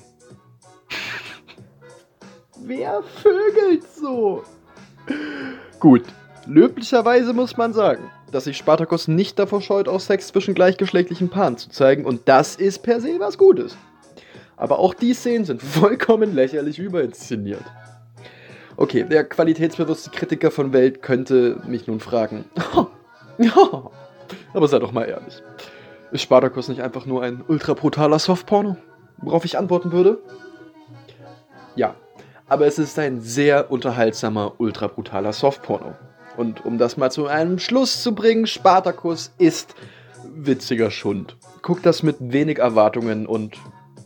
Wer 2.60 3.04
vögelt 3.04 3.84
so? 3.94 4.44
Gut, 5.80 6.04
Löblicherweise 6.46 7.32
muss 7.32 7.56
man 7.56 7.74
sagen, 7.74 8.12
dass 8.32 8.44
sich 8.44 8.58
Spartacus 8.58 9.08
nicht 9.08 9.40
davor 9.40 9.62
scheut, 9.62 9.88
auch 9.88 10.02
Sex 10.02 10.28
zwischen 10.28 10.54
gleichgeschlechtlichen 10.54 11.30
Paaren 11.30 11.58
zu 11.58 11.70
zeigen 11.70 12.06
und 12.06 12.28
das 12.28 12.58
ist 12.58 12.84
per 12.84 13.00
se 13.00 13.16
was 13.20 13.38
Gutes. 13.38 13.78
Aber 14.58 14.80
auch 14.80 14.94
die 14.94 15.14
Szenen 15.14 15.46
sind 15.46 15.62
vollkommen 15.62 16.36
lächerlich 16.36 16.80
überinszeniert. 16.80 17.64
Okay, 18.76 19.04
der 19.04 19.24
qualitätsbewusste 19.24 20.10
Kritiker 20.10 20.52
von 20.52 20.74
Welt 20.74 21.02
könnte 21.02 21.62
mich 21.68 21.88
nun 21.88 22.00
fragen. 22.00 22.46
ja, 23.38 23.92
aber 24.54 24.68
sei 24.68 24.80
doch 24.80 24.92
mal 24.92 25.06
ehrlich. 25.06 25.42
Ist 26.12 26.22
Spartacus 26.22 26.68
nicht 26.68 26.82
einfach 26.82 27.06
nur 27.06 27.24
ein 27.24 27.44
ultra 27.48 27.74
brutaler 27.74 28.20
Softporno? 28.20 28.78
Worauf 29.18 29.46
ich 29.46 29.58
antworten 29.58 29.92
würde? 29.92 30.20
Ja, 31.76 31.96
aber 32.48 32.68
es 32.68 32.78
ist 32.78 33.00
ein 33.00 33.22
sehr 33.22 33.72
unterhaltsamer, 33.72 34.54
ultra 34.58 34.88
brutaler 34.88 35.34
Softporno. 35.34 35.96
Und 36.38 36.66
um 36.66 36.78
das 36.78 36.98
mal 36.98 37.12
zu 37.12 37.28
einem 37.28 37.60
Schluss 37.60 38.02
zu 38.02 38.16
bringen, 38.16 38.48
Spartacus 38.48 39.34
ist 39.38 39.76
witziger 40.36 40.92
Schund. 40.92 41.38
Guckt 41.62 41.86
das 41.86 42.04
mit 42.04 42.18
wenig 42.20 42.60
Erwartungen 42.60 43.28
und 43.28 43.58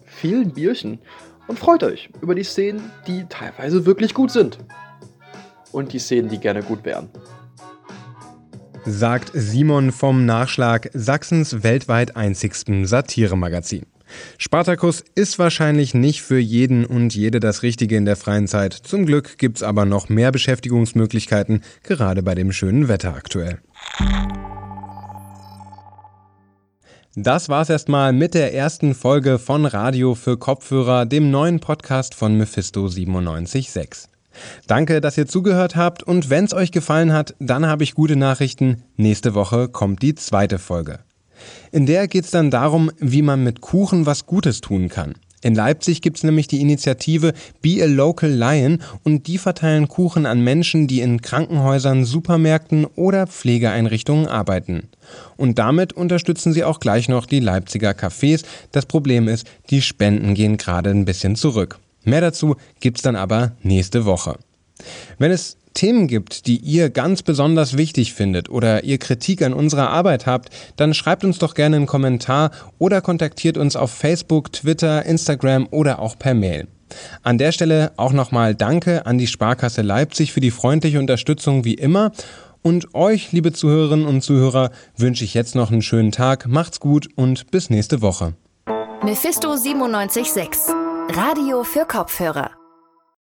vielen 0.06 0.52
Bierchen 0.52 1.00
und 1.48 1.60
freut 1.60 1.84
euch 1.84 2.10
über 2.22 2.36
die 2.36 2.44
Szenen, 2.44 2.92
die 3.08 3.26
teilweise 3.30 3.86
wirklich 3.86 4.14
gut 4.14 4.32
sind. 4.32 4.60
Und 5.72 5.94
die 5.94 6.00
Szenen, 6.00 6.30
die 6.30 6.40
gerne 6.40 6.64
gut 6.64 6.86
wären. 6.86 7.10
Sagt 8.86 9.32
Simon 9.34 9.92
vom 9.92 10.26
Nachschlag 10.26 10.90
Sachsens 10.94 11.64
weltweit 11.64 12.16
einzigsten 12.16 12.86
Satiremagazin. 12.86 13.86
Spartacus 14.38 15.04
ist 15.16 15.38
wahrscheinlich 15.40 15.94
nicht 15.94 16.22
für 16.22 16.40
jeden 16.40 16.86
und 16.86 17.14
jede 17.14 17.42
das 17.42 17.64
Richtige 17.64 17.98
in 17.98 18.06
der 18.06 18.16
freien 18.16 18.48
Zeit. 18.48 18.74
Zum 18.74 19.06
Glück 19.06 19.38
gibt's 19.38 19.64
aber 19.64 19.86
noch 19.86 20.08
mehr 20.08 20.32
Beschäftigungsmöglichkeiten, 20.32 21.64
gerade 21.84 22.24
bei 22.24 22.36
dem 22.36 22.54
schönen 22.54 22.88
Wetter 22.88 23.14
aktuell. 23.16 23.60
Das 27.20 27.50
war's 27.50 27.72
erstmal 27.72 28.14
mit 28.14 28.36
der 28.36 28.54
ersten 28.54 28.94
Folge 28.94 29.40
von 29.40 29.66
Radio 29.66 30.14
für 30.14 30.38
Kopfhörer, 30.38 31.08
dem 31.08 31.32
neuen 31.32 31.60
Podcast 31.60 32.14
von 32.14 32.36
Mephisto 32.36 32.82
976. 32.82 34.08
Danke, 34.68 35.02
dass 35.02 35.18
ihr 35.18 35.26
zugehört 35.26 35.76
habt 35.76 36.04
und 36.04 36.30
wenn's 36.30 36.54
euch 36.54 36.72
gefallen 36.72 37.14
hat, 37.14 37.34
dann 37.40 37.66
habe 37.66 37.84
ich 37.84 37.96
gute 37.96 38.18
Nachrichten. 38.18 38.84
Nächste 38.98 39.34
Woche 39.34 39.68
kommt 39.68 40.04
die 40.04 40.14
zweite 40.14 40.60
Folge. 40.60 41.00
In 41.72 41.88
der 41.88 42.08
geht 42.08 42.26
es 42.26 42.30
dann 42.30 42.52
darum, 42.52 42.92
wie 43.00 43.24
man 43.24 43.44
mit 43.44 43.62
Kuchen 43.62 44.06
was 44.06 44.28
Gutes 44.28 44.62
tun 44.62 44.88
kann. 44.88 45.16
In 45.44 45.54
Leipzig 45.54 46.02
gibt 46.02 46.18
es 46.18 46.24
nämlich 46.24 46.48
die 46.48 46.62
Initiative 46.62 47.34
Be 47.62 47.84
a 47.84 47.86
Local 47.86 48.30
Lion 48.30 48.82
und 49.04 49.28
die 49.28 49.38
verteilen 49.38 49.88
Kuchen 49.88 50.26
an 50.26 50.42
Menschen, 50.42 50.88
die 50.88 51.02
in 51.02 51.22
Krankenhäusern, 51.22 52.06
Supermärkten 52.06 52.86
oder 52.86 53.28
Pflegeeinrichtungen 53.28 54.28
arbeiten. 54.28 54.90
Und 55.36 55.60
damit 55.60 55.94
unterstützen 55.94 56.54
sie 56.54 56.64
auch 56.64 56.80
gleich 56.80 57.08
noch 57.08 57.28
die 57.28 57.40
Leipziger 57.40 57.92
Cafés. 57.92 58.44
Das 58.72 58.88
Problem 58.88 59.28
ist, 59.28 59.48
die 59.70 59.82
Spenden 59.82 60.34
gehen 60.34 60.58
gerade 60.58 60.90
ein 60.90 61.06
bisschen 61.06 61.36
zurück. 61.36 61.80
Mehr 62.04 62.22
dazu 62.22 62.56
gibt's 62.80 63.04
dann 63.04 63.16
aber 63.16 63.52
nächste 63.62 64.06
Woche. 64.06 64.38
Wenn 65.20 65.32
es 65.32 65.58
Themen 65.78 66.08
gibt, 66.08 66.48
die 66.48 66.58
ihr 66.58 66.90
ganz 66.90 67.22
besonders 67.22 67.78
wichtig 67.78 68.14
findet 68.14 68.50
oder 68.50 68.84
ihr 68.84 68.98
Kritik 68.98 69.44
an 69.44 69.54
unserer 69.54 69.92
Arbeit 69.92 70.26
habt, 70.26 70.50
dann 70.76 70.96
schreibt 70.96 71.24
uns 71.24 71.38
doch 71.38 71.54
gerne 71.54 71.76
einen 71.76 71.86
Kommentar 71.86 72.50
oder 72.80 73.00
kontaktiert 73.00 73.58
uns 73.58 73.76
auf 73.76 73.92
Facebook, 73.92 74.52
Twitter, 74.52 75.06
Instagram 75.06 75.68
oder 75.70 76.00
auch 76.00 76.18
per 76.18 76.34
Mail. 76.34 76.68
An 77.22 77.38
der 77.38 77.52
Stelle 77.52 77.92
auch 77.96 78.12
nochmal 78.12 78.56
Danke 78.56 79.06
an 79.06 79.20
die 79.20 79.28
Sparkasse 79.28 79.84
Leipzig 79.84 80.34
für 80.34 80.40
die 80.40 80.52
freundliche 80.52 81.00
Unterstützung 81.00 81.64
wie 81.64 81.76
immer. 81.76 82.12
Und 82.64 82.96
euch, 82.96 83.32
liebe 83.32 83.54
Zuhörerinnen 83.54 84.08
und 84.08 84.22
Zuhörer, 84.24 84.72
wünsche 84.98 85.24
ich 85.24 85.36
jetzt 85.36 85.54
noch 85.54 85.72
einen 85.72 85.84
schönen 85.84 86.12
Tag, 86.12 86.48
macht's 86.48 86.80
gut 86.80 87.08
und 87.16 87.52
bis 87.52 87.70
nächste 87.70 88.02
Woche. 88.02 88.34
Mephisto 89.04 89.50
976 89.50 90.74
Radio 91.14 91.64
für 91.64 91.86
Kopfhörer 91.86 92.50